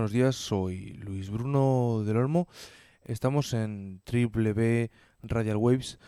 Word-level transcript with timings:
Buenos 0.00 0.12
días, 0.12 0.34
soy 0.34 0.94
Luis 0.94 1.28
Bruno 1.28 2.02
del 2.06 2.16
Olmo. 2.16 2.48
Estamos 3.04 3.52
en 3.52 4.00
W 4.10 4.90
Radial 5.22 5.58
Waves. 5.58 5.98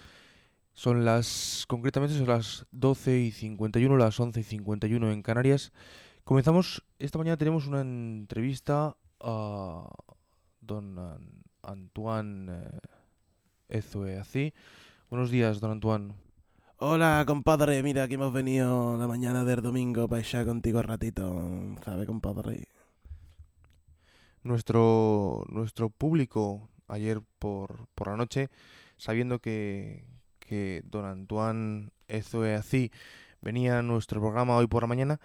Son 0.72 1.04
las, 1.04 1.66
concretamente 1.68 2.16
son 2.16 2.26
las 2.26 2.64
12 2.70 3.18
y 3.18 3.30
51, 3.32 3.94
las 3.98 4.18
11 4.18 4.40
y 4.40 4.44
51 4.44 5.12
en 5.12 5.20
Canarias. 5.20 5.72
Comenzamos, 6.24 6.82
esta 6.98 7.18
mañana 7.18 7.36
tenemos 7.36 7.66
una 7.66 7.82
entrevista 7.82 8.96
a 9.20 9.90
don 10.62 10.98
An- 10.98 11.42
Antoine 11.62 12.50
eh, 12.50 12.78
Ezue 13.78 14.18
Ací. 14.18 14.54
Buenos 15.10 15.30
días, 15.30 15.60
don 15.60 15.70
Antoine. 15.70 16.14
Hola, 16.78 17.24
compadre. 17.26 17.82
Mira, 17.82 18.04
aquí 18.04 18.14
hemos 18.14 18.32
venido 18.32 18.96
la 18.96 19.06
mañana 19.06 19.44
del 19.44 19.60
domingo 19.60 20.08
para 20.08 20.22
echar 20.22 20.46
contigo 20.46 20.78
un 20.78 20.84
ratito. 20.84 21.76
¿Sabe, 21.84 22.06
compadre? 22.06 22.68
Nuestro, 24.42 25.44
nuestro 25.48 25.88
público 25.90 26.68
ayer 26.88 27.20
por, 27.38 27.86
por 27.94 28.08
la 28.08 28.16
noche, 28.16 28.48
sabiendo 28.96 29.38
que, 29.38 30.04
que 30.40 30.82
don 30.84 31.04
Antoine 31.04 31.90
Ezue 32.08 32.54
Ací 32.56 32.90
venía 33.40 33.78
a 33.78 33.82
nuestro 33.82 34.20
programa 34.20 34.56
hoy 34.56 34.66
por 34.66 34.82
la 34.82 34.88
mañana, 34.88 35.20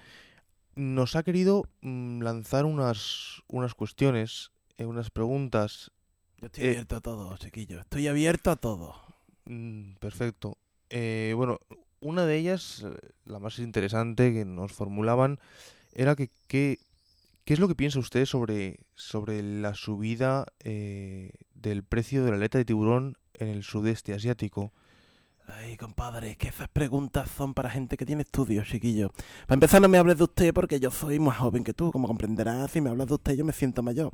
nos 0.76 1.16
ha 1.16 1.24
querido 1.24 1.64
mm, 1.82 2.22
lanzar 2.22 2.66
unas, 2.66 3.42
unas 3.48 3.74
cuestiones, 3.74 4.52
eh, 4.78 4.86
unas 4.86 5.10
preguntas. 5.10 5.92
Yo 6.40 6.46
estoy 6.46 6.64
Eh. 6.66 6.70
abierto 6.70 6.96
a 6.98 7.02
todo, 7.02 7.38
chiquillo. 7.38 7.80
Estoy 7.80 8.08
abierto 8.08 8.52
a 8.52 8.56
todo. 8.56 8.96
Mm, 9.46 9.94
perfecto. 9.96 10.58
Eh, 10.92 11.34
bueno, 11.36 11.60
una 12.00 12.26
de 12.28 12.38
ellas, 12.38 12.86
la 13.26 13.40
más 13.40 13.58
interesante 13.58 14.32
que 14.32 14.46
nos 14.46 14.72
formulaban, 14.72 15.40
era 15.94 16.16
que, 16.16 16.30
que- 16.48 16.78
¿qué 17.48 17.54
es 17.54 17.62
lo 17.62 17.70
que 17.70 17.76
piensa 17.76 17.98
usted 18.00 18.26
sobre, 18.26 18.82
sobre 18.94 19.42
la 19.42 19.74
subida 19.74 20.48
eh, 20.66 21.32
del 21.54 21.82
precio 21.82 22.26
de 22.26 22.32
la 22.32 22.36
aleta 22.36 22.58
de 22.58 22.66
tiburón 22.66 23.18
en 23.36 23.48
el 23.48 23.64
sudeste 23.64 24.14
asiático? 24.14 24.74
Ay, 25.48 25.78
compadre, 25.78 26.32
es 26.32 26.38
que 26.38 26.50
esas 26.50 26.68
preguntas 26.68 27.32
son 27.32 27.54
para 27.54 27.70
gente 27.70 27.96
que 27.96 28.06
tiene 28.06 28.24
estudios, 28.24 28.68
chiquillo. 28.68 29.14
Para 29.48 29.56
empezar, 29.56 29.82
no 29.82 29.88
me 29.88 29.98
hables 29.98 30.18
de 30.18 30.26
usted 30.26 30.54
porque 30.54 30.82
yo 30.82 30.92
soy 30.92 31.20
más 31.20 31.38
joven 31.38 31.64
que 31.64 31.74
tú. 31.74 31.90
Como 31.90 32.10
comprenderás, 32.10 32.70
si 32.72 32.82
me 32.82 32.90
hablas 32.90 33.08
de 33.08 33.14
usted, 33.14 33.34
yo 33.36 33.46
me 33.46 33.54
siento 33.54 33.82
mayor. 33.82 34.12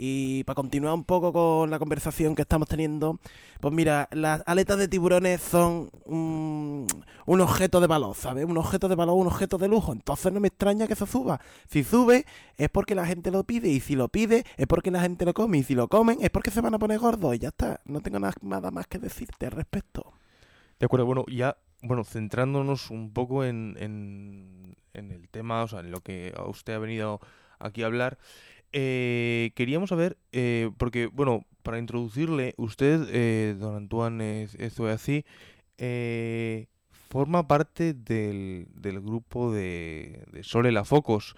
Y 0.00 0.44
para 0.44 0.54
continuar 0.54 0.94
un 0.94 1.02
poco 1.02 1.32
con 1.32 1.70
la 1.70 1.78
conversación 1.80 2.36
que 2.36 2.42
estamos 2.42 2.68
teniendo, 2.68 3.18
pues 3.60 3.74
mira, 3.74 4.08
las 4.12 4.44
aletas 4.46 4.78
de 4.78 4.86
tiburones 4.86 5.40
son 5.40 5.90
un, 6.04 6.86
objeto 7.26 7.80
de 7.80 7.88
valor, 7.88 8.14
¿sabes? 8.14 8.44
Un 8.44 8.56
objeto 8.58 8.88
de 8.88 8.94
valor, 8.94 9.16
un 9.16 9.26
objeto 9.26 9.58
de 9.58 9.66
lujo. 9.66 9.92
Entonces 9.92 10.32
no 10.32 10.38
me 10.38 10.48
extraña 10.48 10.86
que 10.86 10.92
eso 10.92 11.04
suba. 11.06 11.40
Si 11.68 11.82
sube 11.82 12.26
es 12.56 12.68
porque 12.70 12.94
la 12.94 13.06
gente 13.06 13.32
lo 13.32 13.42
pide 13.42 13.68
y 13.70 13.80
si 13.80 13.96
lo 13.96 14.06
pide 14.08 14.44
es 14.56 14.68
porque 14.68 14.92
la 14.92 15.00
gente 15.00 15.24
lo 15.24 15.34
come 15.34 15.58
y 15.58 15.62
si 15.64 15.74
lo 15.74 15.88
comen 15.88 16.18
es 16.20 16.30
porque 16.30 16.52
se 16.52 16.60
van 16.60 16.74
a 16.74 16.78
poner 16.78 17.00
gordos 17.00 17.34
y 17.34 17.40
ya 17.40 17.48
está. 17.48 17.80
No 17.84 18.00
tengo 18.00 18.20
na- 18.20 18.32
nada 18.40 18.70
más 18.70 18.86
que 18.86 18.98
decirte 19.00 19.46
al 19.46 19.52
respecto. 19.52 20.12
De 20.78 20.86
acuerdo, 20.86 21.06
bueno, 21.06 21.24
ya, 21.26 21.56
bueno, 21.82 22.04
centrándonos 22.04 22.90
un 22.92 23.12
poco 23.12 23.44
en, 23.44 23.76
en, 23.80 24.76
en 24.94 25.10
el 25.10 25.28
tema, 25.28 25.64
o 25.64 25.68
sea, 25.68 25.80
en 25.80 25.90
lo 25.90 26.00
que 26.02 26.32
usted 26.46 26.74
ha 26.74 26.78
venido 26.78 27.20
aquí 27.58 27.82
a 27.82 27.86
hablar, 27.86 28.18
eh, 28.72 29.52
queríamos 29.54 29.90
saber, 29.90 30.18
eh, 30.32 30.70
porque, 30.78 31.06
bueno, 31.06 31.44
para 31.62 31.78
introducirle, 31.78 32.54
usted, 32.56 33.06
eh, 33.10 33.56
don 33.58 33.76
Antoine 33.76 34.42
Ez- 34.44 34.54
Ezueací, 34.56 35.24
eh, 35.78 36.66
forma 36.90 37.48
parte 37.48 37.94
del, 37.94 38.66
del 38.74 39.00
grupo 39.00 39.52
de, 39.52 40.24
de 40.32 40.42
Sole 40.44 40.72
La 40.72 40.84
Focos, 40.84 41.34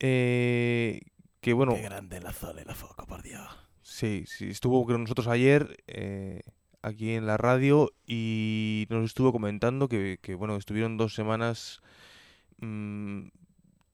eh, 0.00 1.02
que, 1.40 1.52
bueno, 1.52 1.74
Qué 1.74 1.82
grande 1.82 2.20
la 2.20 2.32
Sole, 2.32 2.64
la 2.64 2.74
foco, 2.74 3.06
por 3.06 3.22
Dios. 3.22 3.46
Sí, 3.82 4.24
sí, 4.26 4.48
estuvo 4.50 4.84
con 4.84 5.02
nosotros 5.02 5.26
ayer 5.28 5.76
eh, 5.86 6.42
aquí 6.82 7.12
en 7.12 7.26
la 7.26 7.36
radio 7.36 7.90
y 8.06 8.86
nos 8.90 9.04
estuvo 9.04 9.32
comentando 9.32 9.88
que, 9.88 10.18
que, 10.20 10.34
bueno, 10.34 10.56
estuvieron 10.56 10.96
dos 10.96 11.14
semanas 11.14 11.80
mm, 12.58 13.28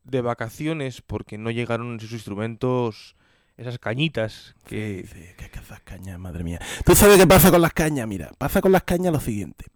de 0.05 0.21
vacaciones 0.21 1.03
porque 1.03 1.39
no 1.39 1.51
llegaron 1.51 1.99
sus 2.01 2.13
instrumentos, 2.13 3.17
esas 3.57 3.79
cañitas 3.79 4.55
que... 4.67 5.05
Sí, 5.07 5.21
sí, 5.21 5.27
que, 5.37 5.51
que 5.51 5.61
cañas, 5.85 6.19
madre 6.19 6.45
mía. 6.45 6.61
¿Tú 6.85 6.95
sabes 6.95 7.19
qué 7.19 7.27
pasa 7.27 7.51
con 7.51 7.61
las 7.63 7.73
cañas? 7.73 8.07
Mira, 8.07 8.31
pasa 8.39 8.61
con 8.61 8.73
las 8.73 8.85
cañas 8.85 9.13
lo 9.13 9.21
siguiente. 9.21 9.67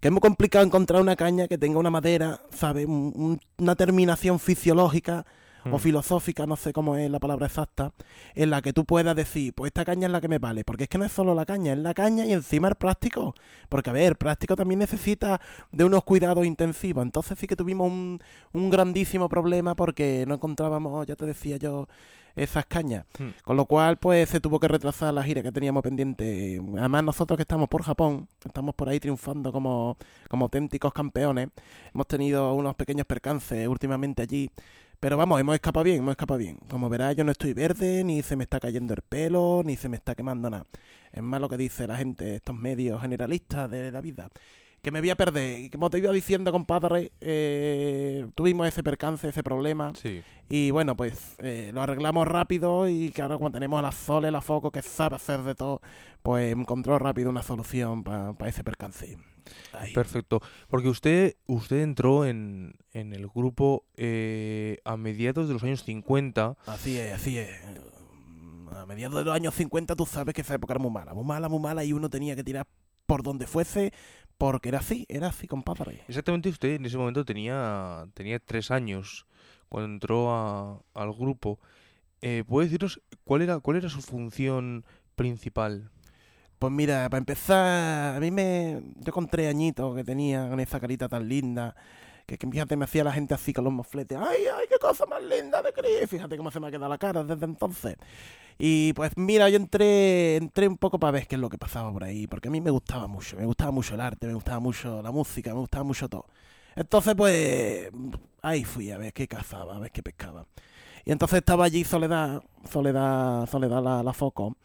Que 0.00 0.08
es 0.08 0.12
muy 0.12 0.20
complicado 0.20 0.64
encontrar 0.64 1.00
una 1.00 1.14
caña 1.16 1.46
que 1.48 1.58
tenga 1.58 1.78
una 1.78 1.90
madera, 1.90 2.40
¿sabes? 2.52 2.86
Un- 2.86 3.12
un- 3.14 3.40
una 3.58 3.76
terminación 3.76 4.40
fisiológica 4.40 5.24
o 5.64 5.76
Mm. 5.76 5.78
filosófica, 5.78 6.46
no 6.46 6.56
sé 6.56 6.72
cómo 6.72 6.96
es 6.96 7.10
la 7.10 7.18
palabra 7.20 7.46
exacta, 7.46 7.92
en 8.34 8.50
la 8.50 8.62
que 8.62 8.72
tú 8.72 8.84
puedas 8.84 9.14
decir, 9.14 9.52
pues 9.54 9.68
esta 9.68 9.84
caña 9.84 10.06
es 10.06 10.12
la 10.12 10.20
que 10.20 10.28
me 10.28 10.38
vale. 10.38 10.64
Porque 10.64 10.84
es 10.84 10.88
que 10.88 10.98
no 10.98 11.04
es 11.04 11.12
solo 11.12 11.34
la 11.34 11.44
caña, 11.46 11.72
es 11.72 11.78
la 11.78 11.94
caña 11.94 12.24
y 12.26 12.32
encima 12.32 12.68
el 12.68 12.74
plástico. 12.74 13.34
Porque, 13.68 13.90
a 13.90 13.92
ver, 13.92 14.04
el 14.12 14.16
plástico 14.16 14.56
también 14.56 14.78
necesita 14.80 15.40
de 15.70 15.84
unos 15.84 16.04
cuidados 16.04 16.44
intensivos. 16.46 17.02
Entonces 17.02 17.38
sí 17.38 17.46
que 17.46 17.56
tuvimos 17.56 17.90
un, 17.90 18.20
un 18.52 18.70
grandísimo 18.70 19.28
problema 19.28 19.74
porque 19.74 20.24
no 20.26 20.34
encontrábamos, 20.34 21.06
ya 21.06 21.16
te 21.16 21.26
decía 21.26 21.56
yo, 21.56 21.86
esas 22.34 22.64
cañas. 22.66 23.04
Mm. 23.18 23.28
Con 23.44 23.56
lo 23.56 23.66
cual, 23.66 23.98
pues 23.98 24.28
se 24.30 24.40
tuvo 24.40 24.58
que 24.58 24.66
retrasar 24.68 25.12
la 25.12 25.22
gira 25.22 25.42
que 25.42 25.52
teníamos 25.52 25.82
pendiente. 25.82 26.60
Además, 26.78 27.04
nosotros 27.04 27.36
que 27.36 27.42
estamos 27.42 27.68
por 27.68 27.82
Japón, 27.82 28.26
estamos 28.44 28.74
por 28.74 28.88
ahí 28.88 28.98
triunfando 28.98 29.52
como, 29.52 29.96
como 30.28 30.46
auténticos 30.46 30.92
campeones. 30.92 31.48
Hemos 31.94 32.06
tenido 32.06 32.54
unos 32.54 32.74
pequeños 32.74 33.06
percances 33.06 33.68
últimamente 33.68 34.22
allí. 34.22 34.50
Pero 35.02 35.16
vamos, 35.16 35.40
hemos 35.40 35.56
escapado 35.56 35.82
bien, 35.82 35.96
hemos 35.98 36.12
escapado 36.12 36.38
bien. 36.38 36.58
Como 36.70 36.88
verás, 36.88 37.16
yo 37.16 37.24
no 37.24 37.32
estoy 37.32 37.54
verde, 37.54 38.04
ni 38.04 38.22
se 38.22 38.36
me 38.36 38.44
está 38.44 38.60
cayendo 38.60 38.94
el 38.94 39.02
pelo, 39.02 39.62
ni 39.64 39.74
se 39.74 39.88
me 39.88 39.96
está 39.96 40.14
quemando 40.14 40.48
nada. 40.48 40.64
Es 41.10 41.20
más 41.20 41.40
lo 41.40 41.48
que 41.48 41.56
dice 41.56 41.88
la 41.88 41.96
gente, 41.96 42.36
estos 42.36 42.54
medios 42.54 43.00
generalistas 43.02 43.68
de 43.68 43.90
la 43.90 44.00
vida. 44.00 44.28
Que 44.82 44.90
me 44.90 44.98
voy 44.98 45.10
a 45.10 45.16
perder. 45.16 45.60
Y 45.60 45.70
como 45.70 45.90
te 45.90 45.98
iba 45.98 46.10
diciendo, 46.10 46.50
compadre, 46.50 47.12
eh, 47.20 48.26
tuvimos 48.34 48.66
ese 48.66 48.82
percance, 48.82 49.28
ese 49.28 49.44
problema. 49.44 49.92
Sí, 49.94 50.22
Y 50.48 50.72
bueno, 50.72 50.96
pues 50.96 51.36
eh, 51.38 51.70
lo 51.72 51.82
arreglamos 51.82 52.26
rápido 52.26 52.88
y 52.88 53.14
ahora 53.22 53.38
cuando 53.38 53.58
tenemos 53.58 53.78
a 53.78 53.82
la 53.82 53.92
Sole, 53.92 54.32
la 54.32 54.40
Foco, 54.40 54.72
que 54.72 54.82
sabe 54.82 55.14
hacer 55.14 55.42
de 55.42 55.54
todo, 55.54 55.80
pues 56.24 56.52
encontró 56.52 56.98
rápido 56.98 57.30
una 57.30 57.44
solución 57.44 58.02
para 58.02 58.48
ese 58.48 58.64
percance. 58.64 59.18
Ay. 59.72 59.92
perfecto. 59.92 60.40
Porque 60.68 60.88
usted, 60.88 61.36
usted 61.46 61.82
entró 61.82 62.24
en, 62.24 62.74
en 62.92 63.12
el 63.12 63.28
grupo 63.28 63.84
eh, 63.96 64.78
a 64.84 64.96
mediados 64.96 65.46
de 65.46 65.54
los 65.54 65.62
años 65.62 65.84
50. 65.84 66.56
Así 66.66 66.98
es, 66.98 67.12
así 67.12 67.38
es. 67.38 67.50
A 68.72 68.84
mediados 68.86 69.16
de 69.16 69.24
los 69.26 69.34
años 69.34 69.54
50 69.54 69.94
tú 69.94 70.06
sabes 70.06 70.34
que 70.34 70.40
esa 70.40 70.54
época 70.54 70.72
era 70.72 70.82
muy 70.82 70.90
mala, 70.90 71.14
muy 71.14 71.24
mala, 71.24 71.48
muy 71.48 71.60
mala 71.60 71.84
y 71.84 71.92
uno 71.92 72.10
tenía 72.10 72.34
que 72.34 72.42
tirar 72.42 72.66
por 73.06 73.22
donde 73.22 73.46
fuese 73.46 73.92
porque 74.38 74.68
era 74.70 74.78
así, 74.80 75.06
era 75.08 75.28
así, 75.28 75.46
compadre. 75.46 76.02
Exactamente 76.08 76.48
usted 76.48 76.74
en 76.74 76.86
ese 76.86 76.96
momento 76.98 77.24
tenía, 77.24 78.06
tenía 78.14 78.38
tres 78.38 78.70
años 78.70 79.26
cuando 79.68 79.92
entró 79.92 80.30
a- 80.34 80.80
al 80.94 81.12
grupo. 81.12 81.58
Eh, 82.20 82.44
¿puede 82.46 82.66
decirnos 82.66 83.00
cuál 83.24 83.42
era, 83.42 83.58
cuál 83.60 83.78
era 83.78 83.88
su 83.88 84.00
función 84.00 84.84
principal? 85.16 85.90
Pues 86.58 86.72
mira, 86.72 87.08
para 87.10 87.18
empezar, 87.18 88.16
a 88.16 88.20
mí 88.20 88.30
me. 88.30 88.80
Yo 89.00 89.12
con 89.12 89.26
tres 89.26 89.48
añitos 89.50 89.96
que 89.96 90.04
tenía, 90.04 90.48
con 90.48 90.60
esa 90.60 90.78
carita 90.78 91.08
tan 91.08 91.28
linda, 91.28 91.74
que, 92.32 92.38
que 92.38 92.50
fíjate, 92.50 92.76
me 92.76 92.84
hacía 92.84 93.04
la 93.04 93.12
gente 93.12 93.34
así 93.34 93.52
con 93.52 93.64
los 93.64 93.72
mofletes. 93.72 94.18
¡Ay, 94.18 94.44
ay, 94.56 94.66
qué 94.68 94.78
cosa 94.78 95.06
más 95.06 95.22
linda 95.22 95.62
de 95.62 95.72
creer! 95.72 96.08
Fíjate 96.08 96.36
cómo 96.36 96.50
se 96.50 96.60
me 96.60 96.68
ha 96.68 96.70
quedado 96.70 96.88
la 96.88 96.98
cara 96.98 97.22
desde 97.24 97.44
entonces. 97.44 97.96
Y 98.58 98.92
pues 98.94 99.12
mira, 99.16 99.48
yo 99.48 99.56
entré, 99.56 100.36
entré 100.36 100.68
un 100.68 100.78
poco 100.78 100.98
para 100.98 101.12
ver 101.12 101.26
qué 101.26 101.34
es 101.34 101.40
lo 101.40 101.48
que 101.48 101.58
pasaba 101.58 101.92
por 101.92 102.04
ahí, 102.04 102.26
porque 102.26 102.48
a 102.48 102.50
mí 102.50 102.60
me 102.60 102.70
gustaba 102.70 103.06
mucho, 103.06 103.36
me 103.36 103.46
gustaba 103.46 103.70
mucho 103.70 103.94
el 103.94 104.00
arte, 104.00 104.26
me 104.26 104.34
gustaba 104.34 104.60
mucho 104.60 105.02
la 105.02 105.10
música, 105.10 105.52
me 105.52 105.60
gustaba 105.60 105.84
mucho 105.84 106.08
todo. 106.08 106.26
Entonces, 106.74 107.14
pues, 107.14 107.90
ahí 108.40 108.64
fui 108.64 108.90
a 108.90 108.98
ver 108.98 109.12
qué 109.12 109.28
cazaba, 109.28 109.76
a 109.76 109.78
ver 109.78 109.90
qué 109.90 110.02
pescaba. 110.02 110.46
Y 111.04 111.12
entonces 111.12 111.38
estaba 111.38 111.64
allí 111.64 111.84
Soledad, 111.84 112.42
Soledad, 112.70 113.46
Soledad 113.46 114.04
la 114.04 114.12
Foco. 114.12 114.56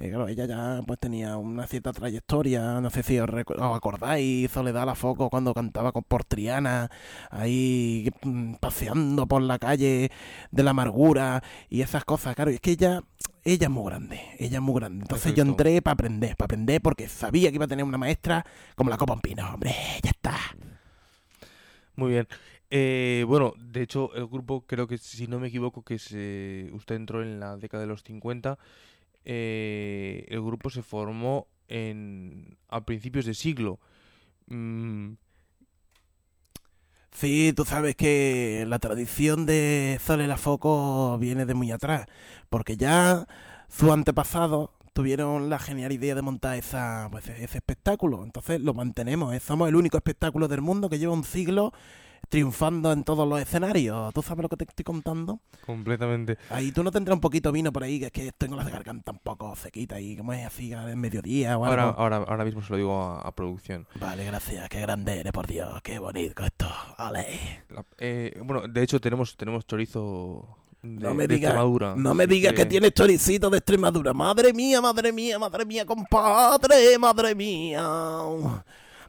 Eh, 0.00 0.08
claro, 0.08 0.28
ella 0.28 0.46
ya 0.46 0.80
pues 0.86 0.98
tenía 0.98 1.36
una 1.36 1.66
cierta 1.66 1.92
trayectoria, 1.92 2.80
no 2.80 2.88
sé 2.88 3.02
si 3.02 3.18
os, 3.18 3.28
os 3.28 3.76
acordáis, 3.76 4.50
Soledad 4.50 4.86
la 4.86 4.94
Foco 4.94 5.28
cuando 5.28 5.52
cantaba 5.52 5.92
con 5.92 6.04
por 6.04 6.24
Triana, 6.24 6.90
ahí 7.28 8.10
mm, 8.22 8.54
paseando 8.54 9.26
por 9.26 9.42
la 9.42 9.58
calle 9.58 10.10
de 10.50 10.62
la 10.62 10.70
amargura 10.70 11.42
y 11.68 11.82
esas 11.82 12.06
cosas, 12.06 12.34
claro, 12.34 12.50
y 12.50 12.54
es 12.54 12.60
que 12.62 12.70
ella, 12.70 13.02
ella 13.44 13.66
es 13.66 13.70
muy 13.70 13.84
grande, 13.84 14.22
ella 14.38 14.56
es 14.56 14.62
muy 14.62 14.76
grande. 14.76 15.02
Entonces 15.02 15.34
yo 15.34 15.42
entré 15.42 15.82
para 15.82 15.92
aprender, 15.92 16.34
para 16.34 16.46
aprender 16.46 16.80
porque 16.80 17.06
sabía 17.06 17.50
que 17.50 17.56
iba 17.56 17.66
a 17.66 17.68
tener 17.68 17.84
una 17.84 17.98
maestra 17.98 18.46
como 18.76 18.88
la 18.88 18.96
Copa 18.96 19.12
un 19.12 19.20
Pino, 19.20 19.52
hombre, 19.52 19.74
ya 20.02 20.10
está. 20.10 20.34
Muy 21.96 22.12
bien. 22.12 22.26
Eh, 22.70 23.24
bueno, 23.26 23.52
de 23.58 23.82
hecho, 23.82 24.14
el 24.14 24.28
grupo, 24.28 24.64
creo 24.66 24.86
que 24.86 24.96
si 24.96 25.26
no 25.26 25.40
me 25.40 25.48
equivoco, 25.48 25.82
que 25.82 25.98
se, 25.98 26.70
usted 26.72 26.94
entró 26.94 27.20
en 27.22 27.38
la 27.38 27.58
década 27.58 27.82
de 27.82 27.88
los 27.88 28.02
50. 28.02 28.58
Eh, 29.24 30.26
el 30.28 30.42
grupo 30.42 30.70
se 30.70 30.82
formó 30.82 31.48
en, 31.68 32.56
a 32.68 32.84
principios 32.84 33.24
de 33.26 33.34
siglo. 33.34 33.80
Mm, 34.46 35.14
Sí, 37.12 37.52
tú 37.54 37.64
sabes 37.64 37.96
que 37.96 38.64
la 38.68 38.78
tradición 38.78 39.44
de 39.44 40.00
Sole 40.04 40.26
la 40.26 40.36
Foco 40.36 41.18
viene 41.18 41.44
de 41.44 41.54
muy 41.54 41.70
atrás, 41.70 42.06
porque 42.48 42.76
ya 42.76 43.26
sus 43.68 43.90
antepasados 43.90 44.70
tuvieron 44.94 45.50
la 45.50 45.58
genial 45.58 45.92
idea 45.92 46.14
de 46.14 46.22
montar 46.22 46.56
esa, 46.56 47.08
pues, 47.10 47.28
ese 47.28 47.58
espectáculo. 47.58 48.24
Entonces 48.24 48.60
lo 48.60 48.74
mantenemos, 48.74 49.34
¿eh? 49.34 49.40
somos 49.40 49.68
el 49.68 49.76
único 49.76 49.96
espectáculo 49.98 50.48
del 50.48 50.62
mundo 50.62 50.88
que 50.88 50.98
lleva 50.98 51.12
un 51.12 51.24
siglo 51.24 51.72
triunfando 52.30 52.90
en 52.92 53.04
todos 53.04 53.28
los 53.28 53.38
escenarios. 53.40 54.14
¿Tú 54.14 54.22
sabes 54.22 54.42
lo 54.42 54.48
que 54.48 54.56
te 54.56 54.64
estoy 54.64 54.84
contando? 54.84 55.40
completamente. 55.66 56.38
Ahí 56.48 56.72
tú 56.72 56.82
no 56.82 56.90
tendrás 56.90 57.14
un 57.14 57.20
poquito 57.20 57.50
de 57.50 57.54
vino 57.54 57.72
por 57.72 57.82
ahí, 57.84 57.98
que 58.00 58.06
es 58.06 58.12
que 58.12 58.32
tengo 58.32 58.56
la 58.56 58.64
garganta 58.64 59.12
un 59.12 59.18
poco 59.18 59.54
sequita 59.56 60.00
y 60.00 60.16
como 60.16 60.32
es 60.32 60.46
así 60.46 60.72
al 60.72 60.96
mediodía 60.96 61.58
o 61.58 61.64
algo. 61.66 61.82
Ahora, 61.82 61.94
ahora, 61.98 62.16
ahora 62.26 62.44
mismo 62.44 62.62
se 62.62 62.70
lo 62.70 62.76
digo 62.78 63.02
a, 63.02 63.20
a 63.20 63.32
producción. 63.34 63.86
Vale, 64.00 64.24
gracias, 64.24 64.68
qué 64.68 64.80
grande 64.80 65.20
eres, 65.20 65.32
por 65.32 65.46
Dios, 65.46 65.80
qué 65.82 65.98
bonito 65.98 66.42
esto. 66.44 66.66
Ale. 66.96 67.64
La- 67.68 67.84
eh, 67.98 68.40
bueno, 68.44 68.66
de 68.66 68.82
hecho 68.82 69.00
tenemos, 69.00 69.36
tenemos 69.36 69.66
chorizo 69.66 70.56
de, 70.82 71.04
No 71.08 71.14
me 71.14 71.26
digas, 71.26 71.50
Extremadura. 71.50 71.94
no 71.96 72.14
me 72.14 72.24
así 72.24 72.32
digas 72.34 72.52
que 72.54 72.64
tienes 72.66 72.92
choricito 72.94 73.50
de 73.50 73.58
Extremadura. 73.58 74.12
Madre 74.14 74.52
mía, 74.52 74.80
madre 74.80 75.12
mía, 75.12 75.38
madre 75.38 75.64
mía, 75.64 75.84
compadre, 75.84 76.96
madre 76.98 77.34
mía. 77.34 77.82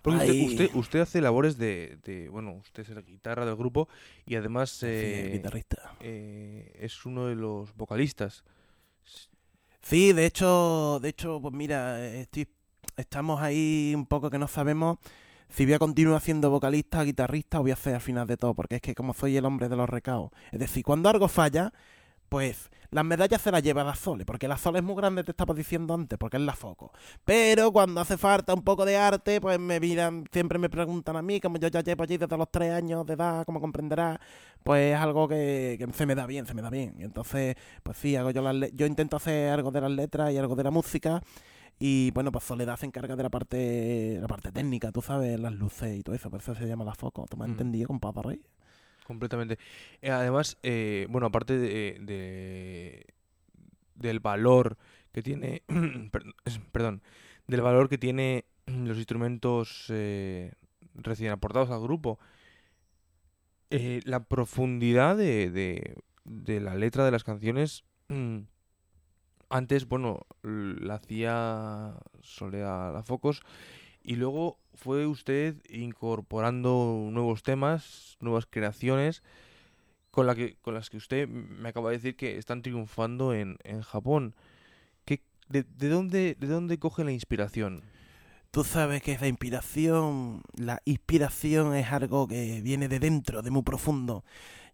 Porque 0.02 0.18
usted, 0.20 0.42
usted, 0.46 0.76
usted 0.76 1.00
hace 1.02 1.22
labores 1.22 1.58
de, 1.58 1.98
de- 2.04 2.30
Bueno, 2.30 2.54
usted 2.54 2.84
es 2.84 2.90
la 2.90 3.02
guitarra 3.02 3.46
del 3.46 3.56
grupo 3.56 3.88
y 4.26 4.36
además 4.36 4.70
Sí, 4.72 4.86
eh, 4.90 5.30
guitarrista. 5.34 5.96
eh, 6.00 6.72
es 6.80 7.06
uno 7.06 7.28
de 7.28 7.36
los 7.36 7.76
vocalistas. 7.76 8.44
Sí, 9.82 10.14
de 10.14 10.26
hecho, 10.26 11.00
de 11.02 11.10
hecho, 11.10 11.40
pues 11.42 11.54
mira, 11.54 12.06
estoy, 12.06 12.48
estamos 12.98 13.42
ahí 13.42 13.94
un 13.96 14.06
poco 14.06 14.30
que 14.30 14.38
no 14.38 14.48
sabemos 14.48 14.98
si 15.50 15.66
voy 15.66 15.74
a 15.74 15.80
continuar 15.80 16.22
siendo 16.22 16.50
vocalista, 16.50 17.04
guitarrista 17.04 17.60
o 17.60 17.64
voy 17.64 17.72
a 17.72 17.74
hacer 17.74 17.96
al 17.96 18.02
final 18.02 18.26
de 18.28 18.38
todo, 18.38 18.54
porque 18.54 18.76
es 18.76 18.82
que 18.82 18.96
como 18.96 19.14
soy 19.14 19.36
el 19.38 19.46
hombre 19.46 19.68
de 19.70 19.76
los 19.76 19.90
recaos. 19.90 20.32
Es 20.52 20.60
decir, 20.60 20.84
cuando 20.84 21.10
algo 21.10 21.28
falla, 21.28 21.74
pues 22.32 22.70
las 22.92 23.04
medallas 23.04 23.42
se 23.42 23.52
las 23.52 23.62
lleva 23.62 23.84
la 23.84 23.94
Sole, 23.94 24.26
porque 24.26 24.48
la 24.48 24.56
Sole 24.58 24.80
es 24.80 24.86
muy 24.86 24.96
grande, 24.96 25.22
te 25.26 25.32
estaba 25.32 25.54
diciendo 25.54 25.94
antes, 25.94 26.18
porque 26.18 26.38
es 26.38 26.44
la 26.44 26.54
foco. 26.56 26.94
Pero 27.26 27.74
cuando 27.74 28.00
hace 28.00 28.18
falta 28.18 28.54
un 28.54 28.62
poco 28.64 28.86
de 28.86 28.96
arte, 28.96 29.42
pues 29.42 29.60
me 29.60 29.82
miran, 29.82 30.24
siempre 30.32 30.58
me 30.58 30.70
preguntan 30.70 31.18
a 31.18 31.22
mí, 31.22 31.42
como 31.42 31.58
yo 31.58 31.68
ya 31.68 31.82
llevo 31.82 32.04
allí 32.04 32.16
desde 32.18 32.38
los 32.38 32.50
tres 32.50 32.72
años 32.72 33.06
de 33.06 33.14
edad, 33.16 33.44
como 33.46 33.60
comprenderás, 33.60 34.18
pues 34.64 34.94
es 34.96 35.00
algo 35.00 35.28
que, 35.28 35.76
que 35.78 35.92
se 35.92 36.06
me 36.06 36.16
da 36.16 36.26
bien, 36.26 36.46
se 36.46 36.54
me 36.54 36.62
da 36.62 36.70
bien. 36.70 36.96
Y 37.00 37.04
entonces, 37.04 37.56
pues 37.84 37.98
sí, 37.98 38.16
hago 38.16 38.32
yo 38.32 38.42
las 38.42 38.56
le- 38.56 38.72
yo 38.74 38.86
intento 38.86 39.18
hacer 39.18 39.50
algo 39.52 39.72
de 39.72 39.82
las 39.82 39.92
letras 39.92 40.32
y 40.32 40.38
algo 40.38 40.56
de 40.56 40.64
la 40.64 40.72
música. 40.72 41.22
Y 41.80 42.12
bueno, 42.12 42.32
pues 42.32 42.46
Soledad 42.46 42.78
se 42.78 42.86
encarga 42.86 43.18
de 43.18 43.24
la 43.24 43.30
parte, 43.30 44.18
la 44.22 44.28
parte 44.28 44.54
técnica, 44.54 44.92
tú 44.94 45.02
sabes, 45.02 45.38
las 45.38 45.52
luces 45.54 45.98
y 46.00 46.04
todo 46.04 46.16
eso, 46.16 46.30
por 46.30 46.40
eso 46.40 46.56
se 46.56 46.66
llama 46.66 46.86
la 46.86 46.96
foco. 46.96 47.26
¿Tú 47.30 47.36
me 47.36 47.44
has 47.44 47.50
Mm. 47.50 47.54
entendido, 47.54 47.88
compadre? 47.88 48.40
Completamente. 49.12 49.60
Eh, 50.02 50.10
además, 50.10 50.58
eh, 50.64 51.06
bueno, 51.10 51.28
aparte 51.28 51.58
de, 51.58 51.98
de- 52.02 53.06
del 53.96 54.20
valor 54.22 54.78
que 55.12 55.22
tiene, 55.22 55.64
per- 56.12 56.24
perdón, 56.72 57.02
del 57.48 57.62
valor 57.62 57.90
que 57.90 57.98
tiene 57.98 58.46
los 58.68 58.98
instrumentos 58.98 59.88
eh, 59.90 60.54
recién 60.96 61.32
aportados 61.32 61.72
al 61.72 61.82
grupo, 61.82 62.20
la 64.06 64.24
profundidad 64.26 65.16
de, 65.18 65.50
de- 66.26 66.60
la 66.60 66.76
letra 66.76 67.06
de 67.06 67.12
las 67.12 67.24
canciones, 67.24 67.84
antes, 69.50 69.88
bueno, 69.88 70.26
la 70.44 70.96
hacía 70.96 71.96
Soledad 72.22 72.94
La 72.94 73.04
Focos 73.04 73.42
y 74.04 74.16
luego 74.18 74.60
fue 74.76 75.06
usted 75.08 75.56
incorporando 75.70 77.10
nuevos 77.12 77.44
temas, 77.44 78.18
nuevas 78.20 78.46
creaciones, 78.50 79.24
con, 80.12 80.28
la 80.28 80.36
que, 80.36 80.56
con 80.62 80.74
las 80.74 80.90
que 80.90 80.98
usted 80.98 81.28
me 81.28 81.70
acaba 81.70 81.90
de 81.90 81.98
decir 81.98 82.16
que 82.16 82.38
están 82.38 82.62
triunfando 82.62 83.34
en, 83.34 83.58
Japón. 83.82 84.36
¿Qué, 85.06 85.22
de, 85.50 85.64
de 85.64 85.90
dónde, 85.90 86.36
¿De 86.40 86.48
dónde 86.48 86.80
coge 86.80 87.04
la 87.04 87.12
inspiración? 87.12 87.84
Tú 88.52 88.66
sabes 88.66 89.02
que 89.02 89.14
esa 89.14 89.28
inspiración, 89.28 90.42
la 90.56 90.82
inspiración 90.84 91.74
es 91.76 91.92
algo 91.92 92.28
que 92.28 92.62
viene 92.62 92.90
de 92.90 93.00
dentro, 93.00 93.42
de 93.42 93.50
muy 93.50 93.64
profundo. 93.64 94.26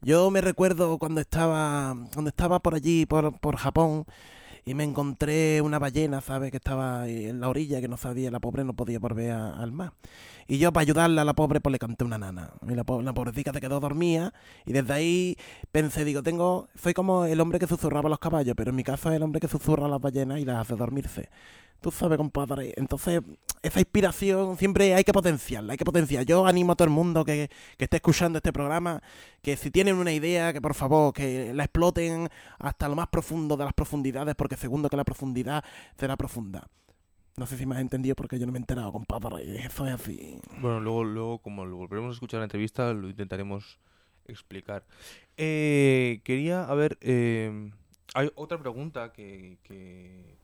Yo 0.02 0.32
me 0.32 0.42
recuerdo 0.42 0.98
cuando 0.98 1.22
estaba, 1.22 1.96
cuando 2.14 2.30
estaba 2.30 2.60
por 2.60 2.74
allí, 2.74 3.06
por 3.06 3.58
Japón, 3.58 4.06
y 4.68 4.74
me 4.74 4.84
encontré 4.84 5.62
una 5.62 5.80
ballena, 5.80 6.19
¿sabes? 6.19 6.52
Que 6.52 6.58
estaba 6.58 7.08
en 7.08 7.40
la 7.40 7.48
orilla, 7.48 7.80
que 7.80 7.88
no 7.88 7.96
sabía, 7.96 8.30
la 8.30 8.42
pobre 8.42 8.66
no 8.66 8.74
podía 8.74 9.00
volver 9.00 9.31
a- 9.31 9.54
al 9.54 9.72
mar. 9.72 9.94
Y 10.46 10.58
yo 10.60 10.74
para 10.74 10.81
ayudarla 10.81 11.22
a 11.22 11.25
la 11.25 11.34
pobre, 11.34 11.62
pues 11.62 11.72
le 11.72 11.80
canté 11.80 12.03
una 12.03 12.18
nana. 12.18 12.51
Y 12.68 12.75
la, 12.75 12.84
la 13.01 13.13
pobrecita 13.13 13.53
se 13.53 13.62
quedó 13.62 13.80
dormida, 13.80 14.34
y 14.65 14.74
desde 14.74 14.94
ahí 14.94 15.38
pensé, 15.72 16.03
digo, 16.03 16.22
tengo, 16.22 16.68
soy 16.75 16.94
como 16.94 17.24
el 17.25 17.39
hombre 17.39 17.60
que 17.60 17.68
susurraba 17.68 18.08
a 18.08 18.10
los 18.10 18.20
caballos, 18.20 18.56
pero 18.58 18.72
en 18.72 18.75
mi 18.75 18.84
caso 18.84 19.10
es 19.10 19.15
el 19.15 19.24
hombre 19.24 19.39
que 19.39 19.48
susurra 19.48 19.86
a 19.86 19.89
las 19.89 20.01
ballenas 20.01 20.39
y 20.39 20.46
las 20.46 20.58
hace 20.60 20.75
dormirse. 20.75 21.30
Tú 21.81 21.91
sabes, 21.91 22.17
compadre. 22.17 22.74
Entonces, 22.77 23.22
esa 23.62 23.79
inspiración 23.79 24.57
siempre 24.57 24.93
hay 24.93 25.03
que 25.03 25.13
potenciarla, 25.13 25.74
hay 25.74 25.77
que 25.77 25.86
potenciar. 25.86 26.25
Yo 26.25 26.46
animo 26.46 26.74
a 26.74 26.75
todo 26.75 26.86
el 26.86 26.93
mundo 26.93 27.24
que, 27.24 27.50
que 27.77 27.84
esté 27.86 27.98
escuchando 27.98 28.38
este 28.38 28.51
programa, 28.51 29.01
que 29.41 29.55
si 29.57 29.72
tienen 29.72 29.96
una 29.96 30.12
idea, 30.12 30.53
que 30.53 30.62
por 30.62 30.74
favor, 30.74 31.13
que 31.13 31.53
la 31.53 31.63
exploten 31.63 32.29
hasta 32.60 32.88
lo 32.89 32.96
más 32.96 33.07
profundo 33.07 33.57
de 33.57 33.65
las 33.65 33.74
profundidades, 33.74 34.36
porque 34.36 34.57
segundo 34.57 34.89
que 34.89 34.98
la 34.98 35.03
profundidad 35.03 35.63
será 35.98 36.17
profunda. 36.17 36.67
No 37.38 37.46
sé 37.46 37.55
si 37.55 37.67
me 37.67 37.75
has 37.75 37.81
entendido 37.81 38.15
porque 38.15 38.39
yo 38.39 38.48
no 38.48 38.51
me 38.51 38.57
he 38.57 38.62
enterado, 38.62 38.91
compadre. 38.91 39.63
Eso 39.63 39.86
es 39.86 39.93
así. 39.93 40.39
Bueno, 40.60 40.79
luego, 40.79 41.03
luego 41.03 41.38
como 41.39 41.65
lo 41.65 41.77
volveremos 41.77 42.10
a 42.10 42.13
escuchar 42.13 42.39
en 42.39 42.41
la 42.41 42.46
entrevista, 42.46 42.91
lo 42.93 43.07
intentaremos 43.10 43.79
explicar. 44.25 44.86
Eh, 45.38 46.22
quería, 46.24 46.63
a 46.63 46.74
ver, 46.74 46.98
eh, 47.01 47.72
hay 48.15 48.31
otra 48.36 48.57
pregunta 48.57 49.13
que, 49.13 49.60
que, 49.63 50.37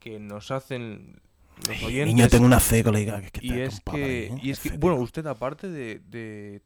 que 0.00 0.18
nos 0.18 0.50
hacen 0.50 1.20
los 1.68 1.82
oyentes. 1.82 2.06
Niño, 2.14 2.28
tengo 2.28 2.46
una 2.46 2.58
C, 2.58 2.82
colega. 2.82 3.20
Que 3.22 3.46
y 3.46 3.60
es 3.60 3.80
que, 3.80 4.26
¿eh? 4.26 4.34
y 4.42 4.50
es 4.50 4.58
que, 4.60 4.70
bueno, 4.70 4.96
usted 4.96 5.26
aparte 5.26 5.68
de, 5.68 6.00
de, 6.00 6.62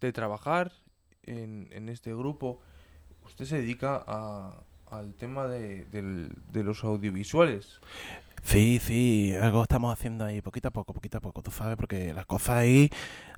de 0.00 0.12
trabajar 0.12 0.72
en, 1.24 1.68
en 1.72 1.88
este 1.88 2.14
grupo, 2.14 2.60
usted 3.24 3.44
se 3.44 3.56
dedica 3.58 4.02
a, 4.06 4.62
al 4.90 5.14
tema 5.14 5.48
de, 5.48 5.84
del- 5.86 6.32
de 6.52 6.62
los 6.64 6.84
audiovisuales. 6.84 7.80
Sí, 8.44 8.78
sí, 8.80 9.34
algo 9.42 9.62
estamos 9.62 9.92
haciendo 9.92 10.24
ahí, 10.24 10.40
poquito 10.40 10.68
a 10.68 10.70
poco, 10.70 10.92
poquito 10.94 11.18
a 11.18 11.20
poco, 11.20 11.42
tú 11.42 11.50
sabes, 11.50 11.76
porque 11.76 12.14
las 12.14 12.26
cosas 12.26 12.58
ahí 12.58 12.88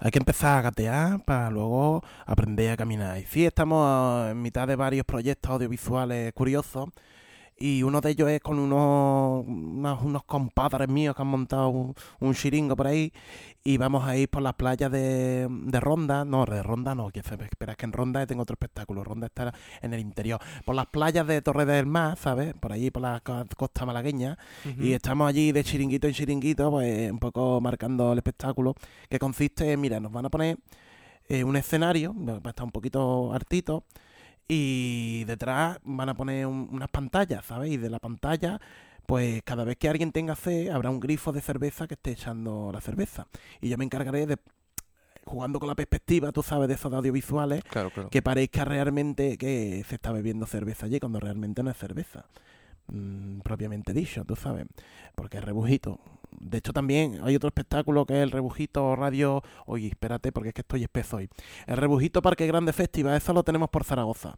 hay 0.00 0.11
que 0.11 0.19
empezar 0.19 0.59
a 0.59 0.62
gatear 0.62 1.25
para 1.25 1.49
luego 1.50 2.03
aprender 2.27 2.73
a 2.73 2.77
caminar. 2.77 3.17
Y 3.19 3.25
sí, 3.25 3.47
estamos 3.47 4.31
en 4.31 4.43
mitad 4.43 4.69
de 4.69 4.77
varios 4.77 5.07
proyectos 5.07 5.50
audiovisuales 5.50 6.31
curiosos 6.35 6.91
y 7.59 7.83
uno 7.83 8.00
de 8.00 8.11
ellos 8.11 8.29
es 8.29 8.41
con 8.41 8.59
unos, 8.59 9.45
unos, 9.47 10.03
unos 10.03 10.25
compadres 10.25 10.88
míos 10.88 11.15
que 11.17 11.23
han 11.23 11.29
montado 11.29 11.69
un, 11.69 11.95
un 12.21 12.35
chiringo 12.35 12.77
por 12.77 12.87
ahí 12.87 13.12
y 13.65 13.77
vamos 13.77 14.07
a 14.07 14.17
ir 14.17 14.29
por 14.29 14.43
las 14.43 14.55
playas 14.55 14.91
de, 14.91 15.47
de 15.50 15.81
Ronda, 15.81 16.25
no, 16.25 16.45
de 16.45 16.62
Ronda 16.62 16.95
no, 16.95 17.11
que 17.11 17.21
espera, 17.21 17.47
es 17.73 17.77
que 17.77 17.85
en 17.87 17.93
Ronda 17.93 18.27
tengo 18.27 18.43
otro 18.43 18.55
espectáculo, 18.55 19.05
Ronda 19.05 19.27
está 19.27 19.53
en 19.83 19.93
el 19.93 20.00
interior, 20.00 20.41
por 20.65 20.75
las 20.75 20.87
playas 20.87 21.27
de 21.27 21.43
Torre 21.43 21.65
del 21.67 21.87
Mar, 21.87 22.17
¿sabes? 22.17 22.55
Por 22.55 22.73
allí, 22.73 22.91
por 22.91 23.03
la 23.03 23.21
co- 23.21 23.45
costa 23.57 23.85
malagueña, 23.85 24.38
y 24.79 24.93
estamos 24.93 25.29
allí 25.29 25.53
de 25.53 25.65
chiringuito 25.65 26.07
en 26.07 26.15
chiringuito, 26.15 26.71
pues 26.71 27.11
un 27.11 27.19
poco 27.19 27.61
marcando 27.61 28.12
el 28.12 28.19
espectáculo, 28.19 28.75
que 29.11 29.19
consiste 29.19 29.73
en, 29.73 29.81
mira, 29.81 30.00
nos 30.00 30.12
van 30.12 30.25
a 30.27 30.31
poner 30.31 30.57
eh, 31.29 31.45
un 31.45 31.57
escenario, 31.57 32.15
va 32.17 32.41
a 32.45 32.49
estar 32.50 32.65
un 32.65 32.71
poquito 32.73 33.33
hartito, 33.35 33.85
y 34.49 35.25
detrás 35.25 35.78
van 35.85 36.09
a 36.09 36.14
poner 36.14 36.47
un- 36.47 36.69
unas 36.73 36.88
pantallas, 36.88 37.45
¿sabes? 37.45 37.71
Y 37.71 37.76
de 37.76 37.90
la 37.90 37.99
pantalla, 37.99 38.59
pues 39.07 39.43
cada 39.45 39.64
vez 39.64 39.76
que 39.76 39.88
alguien 39.88 40.11
tenga 40.11 40.35
sed, 40.35 40.69
habrá 40.71 40.88
un 40.90 41.00
grifo 41.00 41.33
de 41.33 41.40
cerveza 41.43 41.87
que 41.87 41.95
esté 41.95 42.12
echando 42.12 42.71
la 42.73 42.81
cerveza. 42.81 43.26
Y 43.61 43.69
yo 43.69 43.76
me 43.76 43.85
encargaré 43.85 44.26
de, 44.26 44.38
jugando 45.25 45.59
con 45.61 45.69
la 45.69 45.75
perspectiva, 45.75 46.33
tú 46.33 46.43
sabes, 46.43 46.69
de 46.69 46.75
esos 46.75 46.93
audiovisuales, 46.93 47.62
Claro, 47.64 47.90
claro. 47.90 48.09
que 48.09 48.23
parezca 48.23 48.64
realmente 48.64 49.37
que 49.37 49.85
se 49.87 49.97
está 49.97 50.12
bebiendo 50.12 50.47
cerveza 50.47 50.87
allí, 50.87 50.99
cuando 50.99 51.21
realmente 51.21 51.62
no 51.62 51.71
es 51.71 51.76
cerveza. 51.76 52.25
Mm, 52.90 53.40
propiamente 53.40 53.93
dicho, 53.93 54.25
tú 54.25 54.35
sabes, 54.35 54.64
porque 55.14 55.37
es 55.38 55.45
rebujito. 55.45 56.00
De 56.31 56.59
hecho, 56.59 56.73
también 56.73 57.21
hay 57.23 57.37
otro 57.37 57.49
espectáculo 57.49 58.07
que 58.07 58.15
es 58.15 58.23
el 58.23 58.31
Rebujito 58.31 58.95
Radio. 58.97 59.43
Oye, 59.67 59.89
espérate, 59.89 60.33
porque 60.33 60.49
es 60.49 60.55
que 60.55 60.61
estoy 60.61 60.83
espeso 60.83 61.17
hoy. 61.17 61.29
El 61.67 61.77
Rebujito 61.77 62.23
Parque 62.23 62.47
Grande 62.47 62.73
Festival, 62.73 63.17
eso 63.17 63.33
lo 63.33 63.43
tenemos 63.43 63.69
por 63.71 63.85
Zaragoza. 63.85 64.37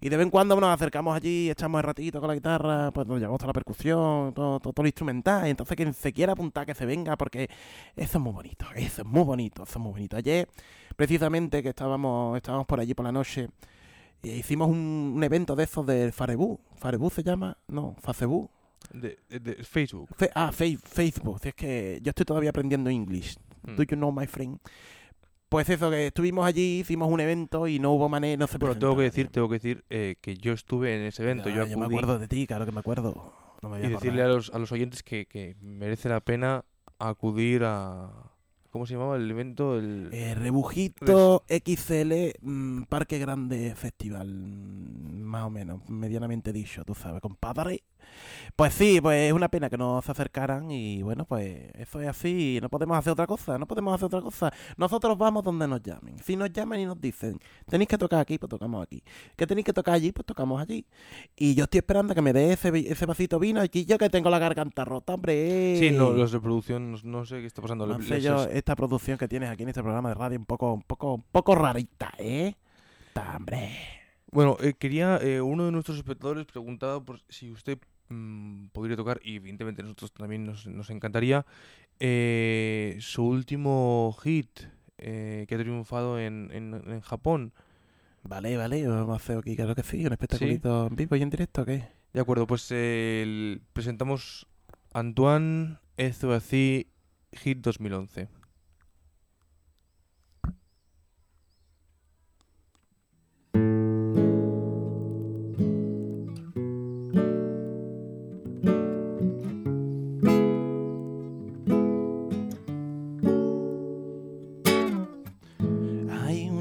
Y 0.00 0.08
de 0.08 0.16
vez 0.16 0.24
en 0.24 0.30
cuando 0.30 0.54
nos 0.60 0.70
acercamos 0.70 1.16
allí, 1.16 1.50
echamos 1.50 1.80
el 1.80 1.84
ratito 1.84 2.20
con 2.20 2.28
la 2.28 2.34
guitarra, 2.34 2.90
pues 2.92 3.06
nos 3.06 3.18
llevamos 3.18 3.38
toda 3.38 3.48
la 3.48 3.52
percusión, 3.52 4.32
todo, 4.32 4.60
todo, 4.60 4.72
todo 4.72 4.82
lo 4.82 4.88
instrumental. 4.88 5.46
Entonces, 5.46 5.76
quien 5.76 5.92
se 5.92 6.12
quiera 6.12 6.34
apuntar, 6.34 6.66
que 6.66 6.74
se 6.74 6.86
venga, 6.86 7.16
porque 7.16 7.50
eso 7.96 8.18
es 8.18 8.22
muy 8.22 8.32
bonito, 8.32 8.66
eso 8.76 9.02
es 9.02 9.08
muy 9.08 9.24
bonito, 9.24 9.64
eso 9.64 9.72
es 9.72 9.78
muy 9.78 9.92
bonito. 9.92 10.16
Ayer, 10.16 10.48
precisamente, 10.96 11.62
que 11.62 11.70
estábamos, 11.70 12.36
estábamos 12.36 12.66
por 12.66 12.78
allí 12.78 12.94
por 12.94 13.06
la 13.06 13.12
noche, 13.12 13.48
e 14.22 14.36
hicimos 14.36 14.68
un, 14.68 15.14
un 15.16 15.24
evento 15.24 15.56
de 15.56 15.64
esos 15.64 15.84
del 15.86 16.12
Farebú. 16.12 16.60
¿Farebú 16.76 17.10
se 17.10 17.22
llama? 17.22 17.56
No, 17.66 17.96
Facebú. 18.00 18.50
De, 18.92 19.18
de- 19.28 19.40
de 19.40 19.64
Facebook. 19.64 20.08
Fe- 20.16 20.30
ah, 20.34 20.50
Facebook. 20.52 21.40
Es 21.44 21.54
que 21.54 21.98
yo 22.02 22.10
estoy 22.10 22.24
todavía 22.24 22.50
aprendiendo 22.50 22.90
inglés. 22.90 23.38
Mm. 23.62 23.76
Do 23.76 23.82
you 23.82 23.96
know 23.96 24.12
my 24.12 24.26
friend? 24.26 24.58
Pues 25.48 25.68
eso, 25.70 25.90
que 25.90 26.08
estuvimos 26.08 26.46
allí, 26.46 26.80
hicimos 26.80 27.10
un 27.10 27.20
evento 27.20 27.66
y 27.66 27.78
no 27.78 27.92
hubo 27.92 28.08
manera, 28.10 28.36
no 28.38 28.46
se 28.46 28.58
Bueno, 28.58 28.78
tengo 28.78 28.96
que 28.96 29.04
decir, 29.04 29.28
tengo 29.28 29.48
que 29.48 29.54
decir 29.54 29.84
eh, 29.88 30.16
que 30.20 30.36
yo 30.36 30.52
estuve 30.52 30.94
en 30.94 31.02
ese 31.06 31.22
evento. 31.22 31.48
Yo 31.48 31.66
yo 31.66 31.78
me 31.78 31.86
acuerdo 31.86 32.18
de 32.18 32.28
ti, 32.28 32.46
claro 32.46 32.66
que 32.66 32.72
me 32.72 32.80
acuerdo. 32.80 33.32
No 33.62 33.70
me 33.70 33.80
y 33.80 33.84
había 33.84 33.96
decirle 33.96 34.22
a 34.22 34.28
los, 34.28 34.50
a 34.52 34.58
los 34.58 34.70
oyentes 34.72 35.02
que, 35.02 35.24
que 35.26 35.56
merece 35.60 36.08
la 36.10 36.20
pena 36.20 36.64
acudir 36.98 37.62
a... 37.64 38.10
¿Cómo 38.70 38.84
se 38.86 38.92
llamaba 38.92 39.16
el 39.16 39.30
evento? 39.30 39.78
El... 39.78 40.10
Eh, 40.12 40.34
Rebujito 40.34 41.44
XL 41.48 42.12
mm, 42.42 42.82
Parque 42.82 43.18
Grande 43.18 43.74
Festival, 43.74 44.28
más 45.28 45.44
o 45.44 45.50
menos, 45.50 45.88
medianamente 45.88 46.52
dicho, 46.52 46.84
tú 46.84 46.94
sabes, 46.94 47.20
compadre. 47.20 47.84
Pues 48.56 48.74
sí, 48.74 49.00
pues 49.00 49.28
es 49.28 49.32
una 49.32 49.48
pena 49.48 49.70
que 49.70 49.76
no 49.76 50.00
se 50.02 50.10
acercaran 50.10 50.70
y 50.70 51.02
bueno, 51.02 51.24
pues 51.26 51.70
eso 51.74 52.00
es 52.00 52.08
así, 52.08 52.58
no 52.60 52.68
podemos 52.68 52.96
hacer 52.96 53.12
otra 53.12 53.26
cosa, 53.26 53.58
no 53.58 53.66
podemos 53.66 53.94
hacer 53.94 54.06
otra 54.06 54.20
cosa. 54.20 54.52
Nosotros 54.76 55.16
vamos 55.16 55.44
donde 55.44 55.68
nos 55.68 55.82
llamen. 55.82 56.18
Si 56.18 56.34
nos 56.34 56.50
llaman 56.52 56.80
y 56.80 56.86
nos 56.86 57.00
dicen, 57.00 57.38
tenéis 57.66 57.88
que 57.88 57.98
tocar 57.98 58.20
aquí, 58.20 58.38
pues 58.38 58.50
tocamos 58.50 58.82
aquí. 58.82 59.02
Que 59.36 59.46
tenéis 59.46 59.66
que 59.66 59.72
tocar 59.72 59.94
allí, 59.94 60.10
pues 60.10 60.26
tocamos 60.26 60.60
allí. 60.60 60.86
Y 61.36 61.54
yo 61.54 61.64
estoy 61.64 61.78
esperando 61.78 62.14
que 62.14 62.22
me 62.22 62.32
dé 62.32 62.52
ese, 62.52 62.72
ese 62.90 63.06
vasito 63.06 63.38
vino 63.38 63.60
aquí, 63.60 63.84
yo 63.84 63.98
que 63.98 64.10
tengo 64.10 64.30
la 64.30 64.38
garganta 64.38 64.84
rota, 64.84 65.14
hombre. 65.14 65.76
Sí, 65.78 65.90
no, 65.90 66.10
los 66.10 66.32
de 66.32 66.40
producción, 66.40 66.98
no, 67.04 67.26
sé 67.26 67.40
qué 67.40 67.46
está 67.46 67.62
pasando. 67.62 67.86
No 67.86 68.02
sé 68.02 68.20
yo, 68.20 68.44
esta 68.44 68.74
producción 68.74 69.18
que 69.18 69.28
tienes 69.28 69.50
aquí 69.50 69.62
en 69.62 69.68
este 69.68 69.82
programa 69.82 70.08
de 70.08 70.14
radio 70.14 70.38
un 70.38 70.46
poco, 70.46 70.72
un 70.72 70.82
poco, 70.82 71.14
un 71.14 71.24
poco 71.30 71.54
rarita, 71.54 72.12
¿eh? 72.18 72.54
Ta, 73.12 73.36
hombre. 73.36 73.97
Bueno, 74.30 74.56
eh, 74.60 74.74
quería, 74.78 75.18
eh, 75.22 75.40
uno 75.40 75.64
de 75.64 75.72
nuestros 75.72 75.96
espectadores 75.96 76.44
preguntaba 76.46 77.02
por 77.02 77.20
si 77.28 77.50
usted 77.50 77.78
mm, 78.08 78.66
podría 78.68 78.96
tocar, 78.96 79.20
y 79.22 79.36
evidentemente 79.36 79.82
nosotros 79.82 80.12
también 80.12 80.44
nos, 80.44 80.66
nos 80.66 80.90
encantaría, 80.90 81.46
eh, 81.98 82.96
su 83.00 83.24
último 83.26 84.14
hit 84.22 84.60
eh, 84.98 85.46
que 85.48 85.54
ha 85.54 85.58
triunfado 85.58 86.18
en, 86.20 86.50
en, 86.52 86.74
en 86.74 87.00
Japón. 87.00 87.52
Vale, 88.24 88.56
vale, 88.56 88.86
vamos 88.86 89.14
a 89.14 89.16
hacer 89.16 89.38
aquí, 89.38 89.56
claro 89.56 89.74
que 89.74 89.82
sí, 89.82 90.04
un 90.04 90.12
espectaculito 90.12 90.86
en 90.88 90.96
vivo 90.96 91.16
y 91.16 91.22
en 91.22 91.30
directo, 91.30 91.62
¿o 91.62 91.64
¿qué? 91.64 91.84
De 92.12 92.20
acuerdo, 92.20 92.46
pues 92.46 92.70
el- 92.70 93.62
presentamos 93.72 94.46
Antoine 94.92 95.78
Ezoazi 95.96 96.88
Hit 97.32 97.58
2011. 97.58 98.28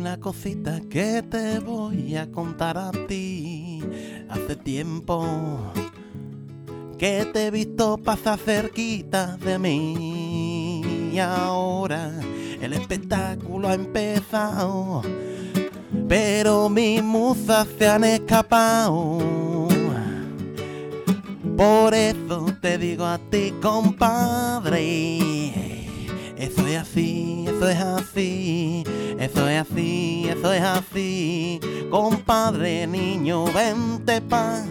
Una 0.08 0.20
cosita 0.22 0.80
que 0.90 1.22
te 1.22 1.60
voy 1.60 2.16
a 2.16 2.32
contar 2.32 2.78
a 2.78 2.92
ti. 3.08 3.82
Hace 4.30 4.56
tiempo 4.56 5.28
que 6.98 7.26
te 7.34 7.48
he 7.48 7.52
visto 7.52 7.98
pasar 7.98 8.40
cerquita 8.40 9.36
de 9.38 9.60
mí. 9.60 11.12
Y 11.12 11.20
ahora 11.20 12.14
el 12.62 12.72
espectáculo 12.72 13.68
ha 13.68 13.74
empezado. 13.74 15.02
Pero 16.08 16.70
mis 16.70 17.04
musas 17.04 17.68
se 17.78 17.90
han 17.90 18.06
escapado. 18.06 19.68
Por 21.58 21.94
eso 21.94 22.46
te 22.62 22.78
digo 22.78 23.04
a 23.04 23.18
ti, 23.18 23.54
compadre. 23.62 25.18
Eso 26.38 26.66
es 26.68 26.78
así, 26.78 27.46
eso 27.48 27.68
es 27.68 27.80
así, 27.80 28.84
eso 29.20 29.48
es 29.48 29.62
así, 29.62 30.28
eso 30.30 30.54
es 30.54 30.62
así. 30.62 31.60
Compadre 31.90 32.88
niño, 32.88 33.46
vente 33.46 34.22
pa' 34.22 34.64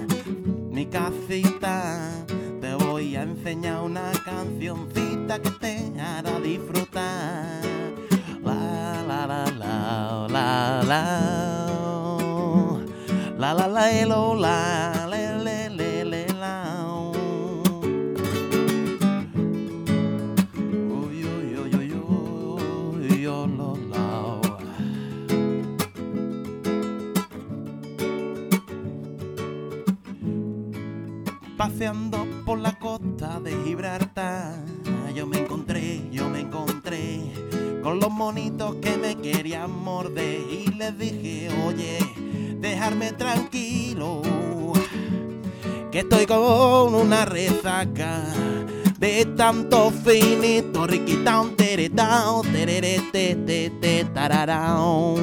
mi 0.71 0.87
casita. 0.87 2.25
Te 2.61 2.75
voy 2.75 3.17
a 3.17 3.23
enseñar 3.23 3.83
una 3.83 4.13
cancioncita 4.25 5.41
que 5.41 5.51
te 5.51 6.01
hará 6.01 6.39
disfrutar. 6.41 7.61
La 8.45 9.03
la 9.07 9.27
la 9.27 9.45
la 9.59 10.27
la 10.29 10.83
la. 10.85 11.87
La 13.39 13.55
la 13.55 13.69
la 13.69 13.91
elo, 13.93 14.35
la 14.35 14.93
le 14.93 14.96
Por 32.47 32.59
la 32.59 32.73
costa 32.79 33.39
de 33.39 33.55
Gibraltar, 33.63 34.55
yo 35.15 35.27
me 35.27 35.37
encontré, 35.37 36.09
yo 36.11 36.31
me 36.31 36.41
encontré 36.41 37.21
con 37.83 38.01
los 38.01 38.11
monitos 38.11 38.77
que 38.77 38.97
me 38.97 39.15
querían 39.17 39.71
morder 39.85 40.41
y 40.51 40.69
les 40.69 40.99
dije, 40.99 41.51
oye, 41.67 41.99
dejarme 42.61 43.13
tranquilo, 43.13 44.23
que 45.93 45.99
estoy 45.99 46.25
con 46.25 46.95
una 46.95 47.27
resaca 47.27 48.25
de 48.99 49.27
tanto 49.37 49.91
finito, 49.91 50.87
riquitao, 50.87 51.51
teretao, 51.51 52.41
tererete, 52.41 53.37
te, 53.45 53.69
te, 53.69 54.05
tararao. 54.07 55.15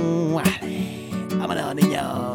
Vámonos, 1.39 1.75
niños, 1.75 2.32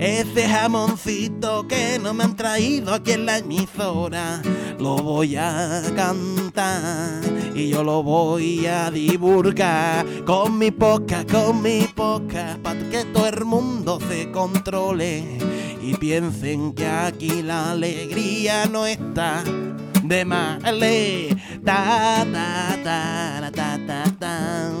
Ese 0.00 0.48
jamoncito 0.48 1.68
que 1.68 1.98
no 1.98 2.14
me 2.14 2.24
han 2.24 2.34
traído 2.34 2.94
aquí 2.94 3.12
en 3.12 3.26
la 3.26 3.36
emisora, 3.36 4.40
lo 4.78 4.96
voy 4.96 5.36
a 5.36 5.82
cantar 5.94 7.20
y 7.54 7.68
yo 7.68 7.84
lo 7.84 8.02
voy 8.02 8.64
a 8.64 8.90
divulgar 8.90 10.06
con 10.24 10.56
mi 10.56 10.70
poca, 10.70 11.26
con 11.30 11.60
mi 11.60 11.86
poca, 11.94 12.58
para 12.62 12.80
que 12.88 13.04
todo 13.12 13.26
el 13.28 13.44
mundo 13.44 13.98
se 14.08 14.30
controle 14.30 15.36
y 15.82 15.94
piensen 15.96 16.72
que 16.72 16.86
aquí 16.86 17.42
la 17.42 17.72
alegría 17.72 18.64
no 18.64 18.86
está 18.86 19.44
de 20.02 20.24
male. 20.24 21.36
Ta 21.62 22.24
ta 22.32 22.78
ta 22.82 23.40
ta 23.42 23.50
ta 23.52 23.78
ta 23.86 24.04
ta. 24.18 24.79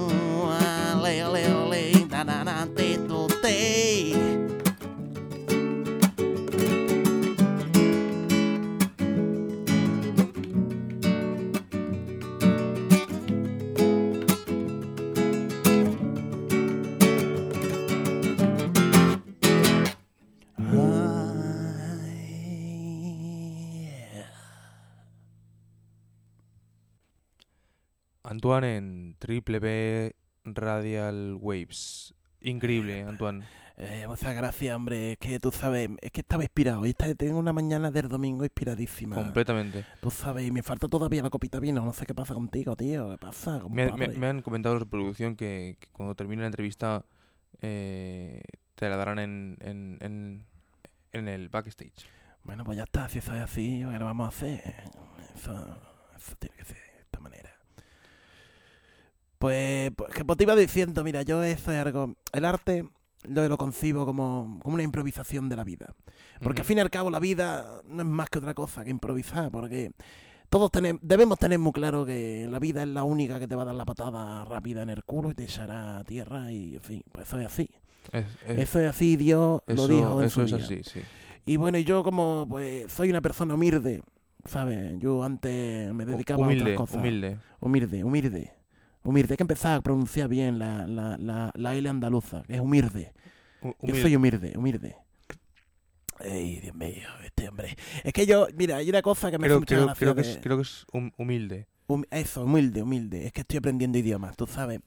Antoine 28.30 28.76
en 28.76 29.16
Triple 29.18 29.58
B 29.58 30.14
Radial 30.44 31.36
Waves. 31.40 32.14
Increíble, 32.40 33.02
Antoine. 33.02 33.44
Eh, 33.76 34.04
muchas 34.06 34.36
gracias, 34.36 34.76
hombre. 34.76 35.12
Es 35.12 35.18
que 35.18 35.40
tú 35.40 35.50
sabes, 35.50 35.90
es 36.00 36.12
que 36.12 36.20
estaba 36.20 36.44
inspirado. 36.44 36.86
Y 36.86 36.94
tengo 36.94 37.38
una 37.38 37.52
mañana 37.52 37.90
del 37.90 38.08
domingo 38.08 38.44
inspiradísima. 38.44 39.16
Completamente. 39.16 39.84
Tú 40.00 40.10
sabes, 40.10 40.46
y 40.46 40.52
me 40.52 40.62
falta 40.62 40.86
todavía 40.86 41.22
la 41.22 41.30
copita 41.30 41.58
de 41.58 41.62
vino. 41.62 41.84
No 41.84 41.92
sé 41.92 42.06
qué 42.06 42.14
pasa 42.14 42.34
contigo, 42.34 42.76
tío. 42.76 43.10
¿Qué 43.10 43.18
pasa, 43.18 43.60
Me, 43.68 43.90
me- 43.92 44.08
me 44.08 44.26
han 44.28 44.42
comentado 44.42 44.76
los 44.76 44.84
de 44.84 44.90
producción 44.90 45.34
que, 45.34 45.76
que 45.80 45.88
cuando 45.88 46.14
termine 46.14 46.42
la 46.42 46.46
entrevista 46.48 47.04
eh, 47.62 48.42
te 48.76 48.88
la 48.88 48.96
darán 48.96 49.18
en, 49.18 49.56
en, 49.60 49.98
en, 50.00 50.44
en 51.12 51.28
el 51.28 51.48
backstage. 51.48 52.06
Bueno, 52.44 52.62
pues 52.64 52.76
ya 52.78 52.84
está. 52.84 53.08
Si 53.08 53.18
eso 53.18 53.34
es 53.34 53.40
así, 53.42 53.80
¿qué 53.90 53.98
lo 53.98 54.04
vamos 54.04 54.26
a 54.26 54.28
hacer? 54.28 54.62
Eso, 55.34 55.52
eso 56.16 56.36
tiene 56.38 56.56
que 56.56 56.64
ser 56.64 56.76
de 56.76 57.00
esta 57.02 57.18
manera. 57.20 57.49
Pues, 59.40 59.90
pues, 59.96 60.12
que 60.12 60.22
pues 60.22 60.36
te 60.36 60.44
iba 60.44 60.54
diciendo, 60.54 61.02
mira, 61.02 61.22
yo 61.22 61.42
eso 61.42 61.72
es 61.72 61.78
algo... 61.78 62.14
El 62.32 62.44
arte 62.44 62.86
yo 63.26 63.48
lo 63.48 63.56
concibo 63.56 64.04
como, 64.04 64.58
como 64.62 64.74
una 64.74 64.82
improvisación 64.82 65.48
de 65.48 65.56
la 65.56 65.64
vida. 65.64 65.94
Porque 66.42 66.60
al 66.60 66.66
fin 66.66 66.76
y 66.76 66.82
al 66.82 66.90
cabo 66.90 67.08
la 67.10 67.18
vida 67.20 67.80
no 67.88 68.02
es 68.02 68.08
más 68.08 68.28
que 68.28 68.38
otra 68.38 68.52
cosa 68.52 68.84
que 68.84 68.90
improvisar, 68.90 69.50
porque 69.50 69.92
todos 70.50 70.70
tenemos, 70.70 71.00
debemos 71.02 71.38
tener 71.38 71.58
muy 71.58 71.72
claro 71.72 72.04
que 72.04 72.46
la 72.50 72.58
vida 72.58 72.82
es 72.82 72.88
la 72.88 73.02
única 73.04 73.38
que 73.38 73.48
te 73.48 73.54
va 73.56 73.62
a 73.62 73.64
dar 73.66 73.74
la 73.74 73.86
patada 73.86 74.44
rápida 74.44 74.82
en 74.82 74.90
el 74.90 75.04
culo 75.04 75.30
y 75.30 75.34
te 75.34 75.44
echará 75.44 75.96
a 75.98 76.04
tierra 76.04 76.52
y, 76.52 76.74
en 76.74 76.82
fin, 76.82 77.02
pues 77.10 77.26
eso 77.26 77.40
es 77.40 77.46
así. 77.46 77.68
Es- 78.12 78.26
es- 78.46 78.58
Eso 78.58 78.80
es 78.80 78.90
así, 78.90 79.16
Dios 79.16 79.62
eso 79.66 79.88
lo 79.88 79.94
dijo 79.94 80.20
en 80.20 80.26
eso 80.26 80.34
su 80.34 80.40
es 80.42 80.46
día. 80.56 80.64
así, 80.64 80.82
sí. 80.84 81.00
Y 81.46 81.56
bueno, 81.56 81.78
y 81.78 81.84
yo 81.84 82.02
como 82.02 82.46
pues 82.46 82.92
soy 82.92 83.08
una 83.08 83.22
persona 83.22 83.54
humilde, 83.54 84.02
¿sabes? 84.44 84.98
Yo 84.98 85.24
antes 85.24 85.94
me 85.94 86.04
dedicaba 86.04 86.44
a 86.44 86.46
otras 86.48 86.76
cosas. 86.76 86.96
humilde. 86.96 87.38
Humilde, 87.60 88.04
humilde. 88.04 88.52
Humilde. 89.02 89.32
Hay 89.32 89.36
que 89.36 89.42
empezar 89.42 89.78
a 89.78 89.80
pronunciar 89.80 90.28
bien 90.28 90.58
la, 90.58 90.86
la, 90.86 91.16
la, 91.18 91.50
la 91.54 91.74
L 91.74 91.88
andaluza, 91.88 92.42
que 92.46 92.54
es 92.54 92.60
humilde. 92.60 93.12
Hu- 93.62 93.74
Yo 93.82 93.94
soy 93.96 94.16
humilde, 94.16 94.52
humilde. 94.56 94.96
Ay, 96.18 96.60
Dios 96.60 96.74
mío, 96.74 97.08
este 97.24 97.48
hombre. 97.48 97.76
Es 98.04 98.12
que 98.12 98.26
yo, 98.26 98.46
mira, 98.54 98.76
hay 98.76 98.90
una 98.90 99.00
cosa 99.00 99.30
que 99.30 99.38
me 99.38 99.46
hace 99.46 99.56
mucha 99.58 99.74
creo, 99.74 99.86
gracia 99.86 99.98
creo 100.04 100.14
que 100.14 100.22
de- 100.22 100.30
es, 100.32 100.38
creo 100.42 100.56
que 100.56 100.62
es 100.62 100.86
hum- 100.92 101.12
humilde. 101.16 101.66
Hum- 101.86 102.04
eso, 102.10 102.44
humilde, 102.44 102.82
humilde. 102.82 103.26
Es 103.26 103.32
que 103.32 103.40
estoy 103.40 103.56
aprendiendo 103.56 103.96
idiomas, 103.96 104.36
tú 104.36 104.46
sabes. 104.46 104.80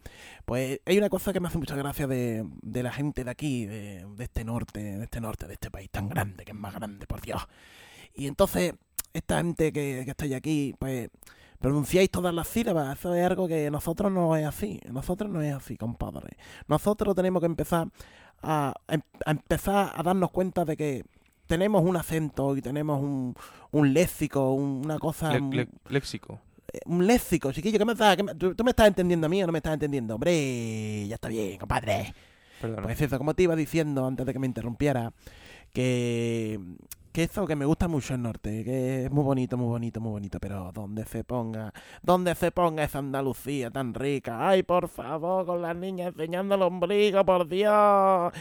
Pues 0.46 0.80
hay 0.86 0.98
una 1.00 1.10
cosa 1.10 1.34
que 1.34 1.40
me 1.40 1.48
hace 1.48 1.58
mucha 1.58 1.76
gracia 1.76 2.06
de, 2.06 2.48
de 2.62 2.84
la 2.84 2.92
gente 2.92 3.24
de 3.24 3.32
aquí, 3.32 3.66
de, 3.66 4.06
de 4.16 4.24
este 4.24 4.46
norte, 4.46 4.80
de 4.80 5.04
este 5.04 5.20
norte, 5.22 5.48
de 5.48 5.54
este 5.54 5.72
país 5.72 5.90
tan 5.90 6.08
grande, 6.08 6.46
que 6.46 6.52
es 6.52 6.58
más 6.58 6.76
grande, 6.76 7.08
por 7.08 7.20
Dios. 7.22 7.42
Y 8.14 8.28
entonces, 8.28 8.76
esta 9.12 9.38
gente 9.38 9.74
que, 9.74 10.04
que 10.06 10.12
estáis 10.12 10.36
aquí, 10.36 10.76
pues 10.78 11.10
pronunciáis 11.64 12.12
todas 12.12 12.34
las 12.34 12.48
sílabas. 12.50 13.00
Eso 13.00 13.16
es 13.16 13.26
algo 13.26 13.48
que 13.48 13.72
nosotros 13.72 14.12
no 14.12 14.36
es 14.36 14.46
así. 14.46 14.82
Nosotros 14.92 15.32
no 15.32 15.42
es 15.42 15.54
así, 15.56 15.78
compadre. 15.78 16.36
Nosotros 16.68 17.16
tenemos 17.16 17.40
que 17.40 17.46
empezar 17.46 17.88
a, 18.42 18.74
a 19.26 19.32
empezar 19.32 19.94
a 19.96 20.04
darnos 20.04 20.30
cuenta 20.32 20.66
de 20.66 20.76
que 20.76 21.06
tenemos 21.48 21.82
un 21.84 21.96
acento 21.96 22.58
y 22.58 22.62
tenemos 22.62 23.02
un, 23.02 23.34
un 23.72 23.94
léxico, 23.94 24.52
un- 24.52 24.82
una 24.84 25.00
cosa... 25.00 25.40
Le- 25.40 25.56
le- 25.56 25.70
léxico. 25.88 26.42
eh, 26.74 26.80
un 26.86 27.08
léxico, 27.08 27.54
chiquillo, 27.54 27.80
¿qué 27.80 27.86
me 27.86 27.94
estás? 27.94 28.18
qué 28.18 28.24
me- 28.24 28.36
¿Tú, 28.36 28.54
tú 28.56 28.64
me 28.66 28.72
estás 28.72 28.88
entendiendo 28.90 29.28
a 29.28 29.30
mí 29.30 29.42
o 29.42 29.46
no 29.46 29.54
me 29.54 29.60
estás 29.60 29.74
entendiendo? 29.74 30.16
Hombre, 30.16 31.08
ya 31.08 31.16
está 31.16 31.30
bien, 31.30 31.58
compadre. 31.58 32.14
Perdona. 32.60 32.82
Pues 32.84 33.00
eso, 33.00 33.18
como 33.18 33.34
te 33.34 33.44
iba 33.44 33.56
diciendo 33.56 34.06
antes 34.06 34.26
de 34.26 34.34
que 34.34 34.40
me 34.40 34.48
interrumpiera, 34.48 35.14
que, 35.74 36.60
que 37.14 37.24
eso, 37.24 37.46
que 37.46 37.56
me 37.56 37.64
gusta 37.66 37.88
mucho 37.88 38.16
el 38.16 38.22
norte, 38.24 38.64
que 38.64 39.06
es 39.06 39.12
muy 39.12 39.24
bonito, 39.24 39.56
muy 39.56 39.68
bonito, 39.68 40.02
muy 40.02 40.12
bonito, 40.12 40.40
pero 40.40 40.72
donde 40.74 41.06
se 41.06 41.24
ponga, 41.24 41.72
donde 42.02 42.34
se 42.36 42.52
ponga 42.52 42.84
esa 42.84 42.98
Andalucía 43.00 43.70
tan 43.72 43.94
rica, 43.94 44.50
ay, 44.50 44.64
por 44.64 44.90
favor, 44.90 45.46
con 45.46 45.62
las 45.62 45.76
niñas 45.76 46.08
enseñando 46.14 46.56
el 46.56 46.64
ombligo, 46.64 47.24
por 47.24 47.48
Dios, 47.48 48.34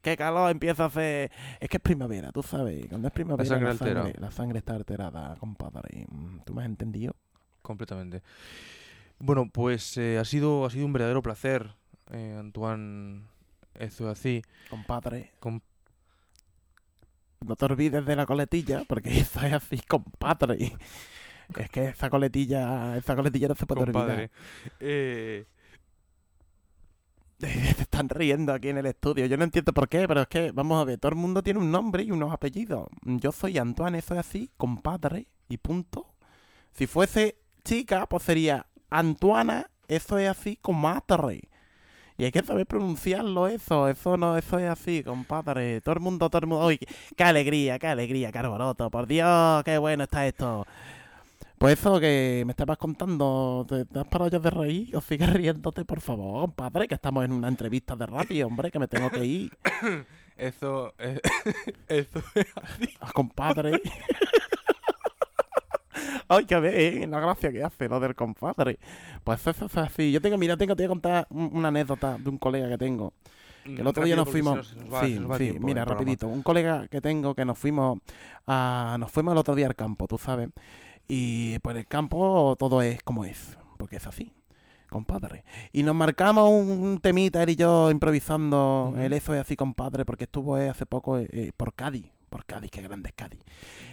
qué 0.00 0.16
calor 0.16 0.50
empieza 0.50 0.84
a 0.84 0.86
hacer, 0.86 1.30
es 1.58 1.68
que 1.68 1.76
es 1.78 1.82
primavera, 1.82 2.30
tú 2.32 2.42
sabes, 2.42 2.86
cuando 2.88 3.08
es 3.08 3.12
primavera 3.14 3.48
sangre 3.48 3.66
la 3.66 3.74
sangre, 3.76 4.14
la 4.18 4.30
sangre 4.30 4.58
está 4.58 4.74
alterada, 4.76 5.34
compadre, 5.36 6.06
¿tú 6.44 6.54
me 6.54 6.62
has 6.62 6.66
entendido? 6.68 7.14
Completamente. 7.62 8.22
Bueno, 9.18 9.50
pues 9.52 9.98
eh, 9.98 10.18
ha 10.18 10.24
sido 10.24 10.64
ha 10.64 10.70
sido 10.70 10.86
un 10.86 10.92
verdadero 10.94 11.20
placer, 11.20 11.74
eh, 12.10 12.36
Antoine 12.38 13.22
Eso 13.74 14.08
así. 14.08 14.42
Compadre. 14.70 15.30
Com- 15.40 15.60
No 17.46 17.56
te 17.56 17.64
olvides 17.64 18.04
de 18.04 18.16
la 18.16 18.26
coletilla, 18.26 18.84
porque 18.86 19.10
eso 19.20 19.40
es 19.40 19.52
así, 19.52 19.78
compadre. 19.86 20.76
Es 21.56 21.70
que 21.70 21.88
esa 21.88 22.10
coletilla, 22.10 22.96
esa 22.96 23.16
coletilla 23.16 23.48
no 23.48 23.54
se 23.54 23.66
puede 23.66 23.84
compadre. 23.84 24.30
Eh, 24.78 25.44
olvidar. 25.46 25.60
Se 27.76 27.82
están 27.82 28.08
riendo 28.10 28.52
aquí 28.52 28.68
en 28.68 28.78
el 28.78 28.86
estudio. 28.86 29.24
Yo 29.26 29.38
no 29.38 29.44
entiendo 29.44 29.72
por 29.72 29.88
qué, 29.88 30.06
pero 30.06 30.20
es 30.22 30.28
que, 30.28 30.52
vamos 30.52 30.80
a 30.80 30.84
ver, 30.84 30.98
todo 30.98 31.10
el 31.10 31.16
mundo 31.16 31.42
tiene 31.42 31.58
un 31.58 31.70
nombre 31.70 32.02
y 32.02 32.10
unos 32.10 32.32
apellidos. 32.32 32.88
Yo 33.02 33.32
soy 33.32 33.56
Antoine, 33.56 33.98
eso 33.98 34.14
es 34.14 34.20
así, 34.20 34.50
compadre, 34.58 35.26
y 35.48 35.56
punto. 35.56 36.06
Si 36.72 36.86
fuese 36.86 37.38
chica, 37.64 38.06
pues 38.06 38.24
sería 38.24 38.66
Antuana, 38.90 39.70
eso 39.88 40.18
es 40.18 40.28
así, 40.28 40.56
comadre. 40.56 41.48
Y 42.20 42.24
hay 42.24 42.32
que 42.32 42.42
saber 42.42 42.66
pronunciarlo 42.66 43.48
eso, 43.48 43.88
eso 43.88 44.18
no, 44.18 44.36
eso 44.36 44.58
es 44.58 44.68
así, 44.68 45.02
compadre. 45.02 45.80
Todo 45.80 45.94
el 45.94 46.00
mundo, 46.00 46.28
todo 46.28 46.40
el 46.40 46.48
mundo. 46.48 46.66
¡Uy, 46.66 46.78
qué 47.16 47.24
alegría, 47.24 47.78
qué 47.78 47.86
alegría, 47.86 48.30
qué 48.30 48.38
alboroto! 48.40 48.90
Por 48.90 49.06
Dios, 49.06 49.64
qué 49.64 49.78
bueno 49.78 50.04
está 50.04 50.26
esto. 50.26 50.66
Pues 51.56 51.78
eso 51.80 51.98
que 51.98 52.42
me 52.44 52.50
estabas 52.50 52.76
contando, 52.76 53.64
¿te, 53.66 53.86
te 53.86 54.00
has 54.00 54.06
parado 54.06 54.30
ya 54.32 54.38
de 54.38 54.50
reír? 54.50 54.94
¿O 54.94 55.00
sigues 55.00 55.32
riéndote, 55.32 55.86
por 55.86 56.02
favor, 56.02 56.42
compadre? 56.42 56.86
Que 56.86 56.96
estamos 56.96 57.24
en 57.24 57.32
una 57.32 57.48
entrevista 57.48 57.96
de 57.96 58.04
radio, 58.04 58.48
hombre, 58.48 58.70
que 58.70 58.78
me 58.78 58.86
tengo 58.86 59.08
que 59.08 59.24
ir. 59.24 59.56
eso, 60.36 60.92
eh, 60.98 61.22
eso 61.88 62.22
Ah, 63.00 63.12
compadre. 63.14 63.80
Ay, 66.32 66.44
que 66.46 66.58
ve, 66.60 67.06
la 67.08 67.18
gracia 67.20 67.50
que 67.50 67.62
hace 67.64 67.88
lo 67.88 67.98
del 67.98 68.14
compadre. 68.14 68.78
Pues 69.24 69.44
eso 69.46 69.66
es 69.66 69.76
así. 69.76 70.12
Yo 70.12 70.20
tengo, 70.20 70.38
mira, 70.38 70.56
tengo, 70.56 70.76
te 70.76 70.82
voy 70.82 70.86
a 70.86 70.88
contar 70.88 71.26
un- 71.30 71.50
una 71.52 71.68
anécdota 71.68 72.16
de 72.18 72.28
un 72.30 72.38
colega 72.38 72.68
que 72.68 72.78
tengo. 72.78 73.12
Que 73.64 73.80
el 73.82 73.86
otro 73.86 74.04
día 74.04 74.14
nos 74.16 74.28
fuimos. 74.32 74.74
sí, 75.06 75.18
sí, 75.38 75.58
mira, 75.66 75.84
rapidito. 75.94 76.28
Un 76.28 76.42
colega 76.42 76.86
que 76.88 77.00
tengo 77.00 77.34
que 77.34 77.44
nos 77.44 77.58
fuimos 77.58 77.98
a, 78.46 78.96
nos 79.00 79.10
fuimos 79.10 79.32
el 79.32 79.38
otro 79.38 79.54
día 79.56 79.66
al 79.66 79.74
campo, 79.74 80.06
tú 80.06 80.18
sabes. 80.18 80.48
Y 81.08 81.58
pues 81.58 81.76
el 81.76 81.86
campo 81.88 82.54
todo 82.58 82.80
es 82.82 83.02
como 83.02 83.24
es, 83.24 83.58
porque 83.76 83.96
es 83.96 84.06
así, 84.06 84.32
compadre. 84.88 85.44
Y 85.72 85.82
nos 85.82 85.94
marcamos 85.96 86.48
un 86.48 87.00
temita, 87.02 87.42
él 87.42 87.50
y 87.50 87.56
yo, 87.56 87.90
improvisando 87.90 88.94
el 88.96 89.12
eso 89.12 89.34
es 89.34 89.40
así, 89.40 89.56
compadre, 89.56 90.04
porque 90.04 90.24
estuvo 90.24 90.56
eh, 90.56 90.68
hace 90.68 90.86
poco 90.86 91.18
eh, 91.18 91.28
eh, 91.32 91.50
por 91.56 91.74
Cádiz. 91.74 92.06
Por 92.30 92.44
Cádiz, 92.46 92.70
qué 92.70 92.80
grande 92.80 93.08
es 93.08 93.14
Cádiz. 93.14 93.40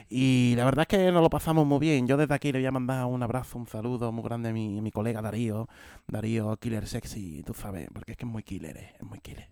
Y 0.10 0.54
la 0.56 0.64
verdad 0.64 0.86
es 0.88 0.88
que 0.88 1.12
nos 1.12 1.24
lo 1.24 1.30
pasamos 1.30 1.66
muy 1.66 1.80
bien. 1.80 2.08
Yo 2.08 2.18
desde 2.18 2.36
aquí 2.36 2.52
le 2.52 2.60
voy 2.60 2.68
a 2.68 2.72
mandar 2.72 3.06
un 3.06 3.24
abrazo, 3.24 3.58
un 3.58 3.68
saludo 3.68 4.12
muy 4.12 4.24
grande 4.24 4.50
a 4.50 4.54
mi, 4.54 4.78
a 4.78 4.82
mi 4.82 4.92
colega 4.92 5.22
Darío. 5.22 5.68
Darío, 6.08 6.56
killer 6.58 6.88
sexy, 6.88 7.44
tú 7.44 7.56
sabes, 7.56 7.90
porque 7.92 8.12
es 8.12 8.18
que 8.18 8.26
es 8.26 8.32
muy 8.32 8.44
killer, 8.44 8.78
eh, 8.78 8.94
es 8.96 9.04
muy 9.04 9.20
killer. 9.20 9.50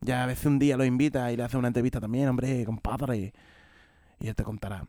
Ya 0.00 0.24
a 0.24 0.26
veces 0.26 0.46
un 0.46 0.58
día 0.58 0.76
lo 0.78 0.84
invita 0.84 1.30
y 1.30 1.36
le 1.36 1.44
hace 1.44 1.58
una 1.58 1.68
entrevista 1.68 2.00
también, 2.00 2.28
hombre, 2.28 2.64
compadre. 2.64 3.34
Y 4.18 4.28
él 4.28 4.34
te 4.34 4.44
contará. 4.44 4.88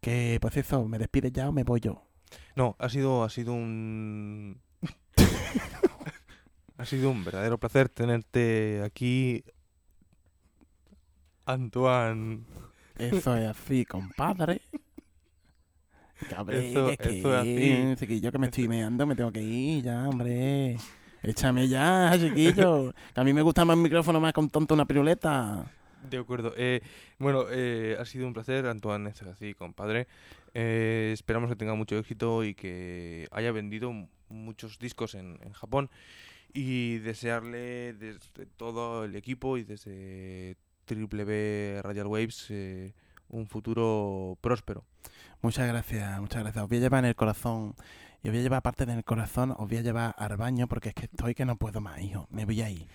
Que 0.00 0.38
pues 0.40 0.56
eso, 0.56 0.86
¿me 0.86 0.98
despides 0.98 1.32
ya 1.32 1.48
o 1.48 1.52
me 1.52 1.64
voy 1.64 1.80
yo? 1.80 2.02
No, 2.54 2.76
ha 2.78 2.88
sido, 2.88 3.24
ha 3.24 3.28
sido 3.28 3.54
un. 3.54 4.60
ha 6.78 6.84
sido 6.84 7.10
un 7.10 7.24
verdadero 7.24 7.58
placer 7.58 7.88
tenerte 7.88 8.82
aquí, 8.84 9.44
Antoine. 11.46 12.40
Eso 12.98 13.36
es 13.36 13.46
así, 13.48 13.84
compadre. 13.84 14.60
Cabrón, 16.30 16.62
Eso- 16.62 16.90
es 16.90 16.98
que, 16.98 17.18
eso 17.20 17.34
es 17.34 17.40
así. 17.40 17.96
chiquillo, 18.00 18.32
que 18.32 18.38
me 18.38 18.46
estoy 18.46 18.68
meando, 18.68 19.06
me 19.06 19.14
tengo 19.14 19.30
que 19.32 19.42
ir 19.42 19.84
ya, 19.84 20.08
hombre. 20.08 20.76
Échame 21.22 21.68
ya, 21.68 22.12
chiquillo. 22.18 22.92
Que 23.14 23.20
a 23.20 23.24
mí 23.24 23.32
me 23.32 23.42
gusta 23.42 23.64
más 23.64 23.76
el 23.76 23.82
micrófono 23.82 24.20
más 24.20 24.32
con 24.32 24.48
tonto 24.48 24.74
una 24.74 24.86
piruleta. 24.86 25.70
De 26.08 26.18
acuerdo. 26.18 26.54
Eh, 26.56 26.80
bueno, 27.18 27.44
eh, 27.50 27.96
ha 27.98 28.04
sido 28.04 28.26
un 28.26 28.32
placer, 28.32 28.66
Antoine, 28.66 29.10
es 29.10 29.22
así, 29.22 29.54
compadre. 29.54 30.06
Eh, 30.54 31.10
esperamos 31.12 31.50
que 31.50 31.56
tenga 31.56 31.74
mucho 31.74 31.98
éxito 31.98 32.44
y 32.44 32.54
que 32.54 33.28
haya 33.30 33.52
vendido 33.52 33.92
muchos 34.28 34.78
discos 34.78 35.14
en, 35.14 35.38
en 35.42 35.52
Japón. 35.52 35.90
Y 36.54 36.98
desearle 36.98 37.92
desde 37.92 38.46
todo 38.56 39.04
el 39.04 39.16
equipo 39.16 39.58
y 39.58 39.64
desde 39.64 40.56
Triple 40.86 41.24
B 41.24 41.80
Radial 41.82 42.06
Waves 42.06 42.46
eh, 42.50 42.94
un 43.28 43.46
futuro 43.46 44.38
próspero. 44.40 44.84
Muchas 45.42 45.68
gracias, 45.68 46.20
muchas 46.20 46.42
gracias. 46.42 46.62
Os 46.64 46.68
voy 46.68 46.78
a 46.78 46.80
llevar 46.80 47.04
en 47.04 47.10
el 47.10 47.16
corazón. 47.16 47.74
Y 48.22 48.28
os 48.28 48.32
voy 48.32 48.40
a 48.40 48.42
llevar 48.42 48.58
aparte 48.58 48.86
del 48.86 49.04
corazón, 49.04 49.52
os 49.52 49.68
voy 49.68 49.76
a 49.76 49.82
llevar 49.82 50.14
al 50.18 50.36
baño 50.36 50.66
porque 50.66 50.88
es 50.88 50.94
que 50.94 51.04
estoy 51.04 51.34
que 51.34 51.44
no 51.44 51.56
puedo 51.56 51.80
más, 51.80 52.00
hijo. 52.00 52.26
Me 52.30 52.44
voy 52.44 52.62
a 52.62 52.70
ir. 52.70 52.88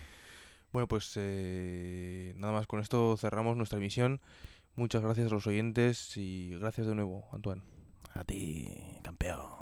Bueno, 0.74 0.88
pues 0.88 1.14
eh, 1.16 2.34
nada 2.38 2.54
más 2.54 2.68
con 2.68 2.80
esto 2.80 3.16
cerramos 3.18 3.56
nuestra 3.56 3.78
emisión. 3.78 4.20
Muchas 4.76 5.02
gracias 5.02 5.28
a 5.28 5.34
los 5.34 5.48
oyentes 5.48 6.18
y 6.18 6.58
gracias 6.60 6.88
de 6.88 6.96
nuevo, 6.96 7.30
Antoine. 7.34 7.62
A 8.14 8.24
ti, 8.24 8.70
campeón. 9.04 9.61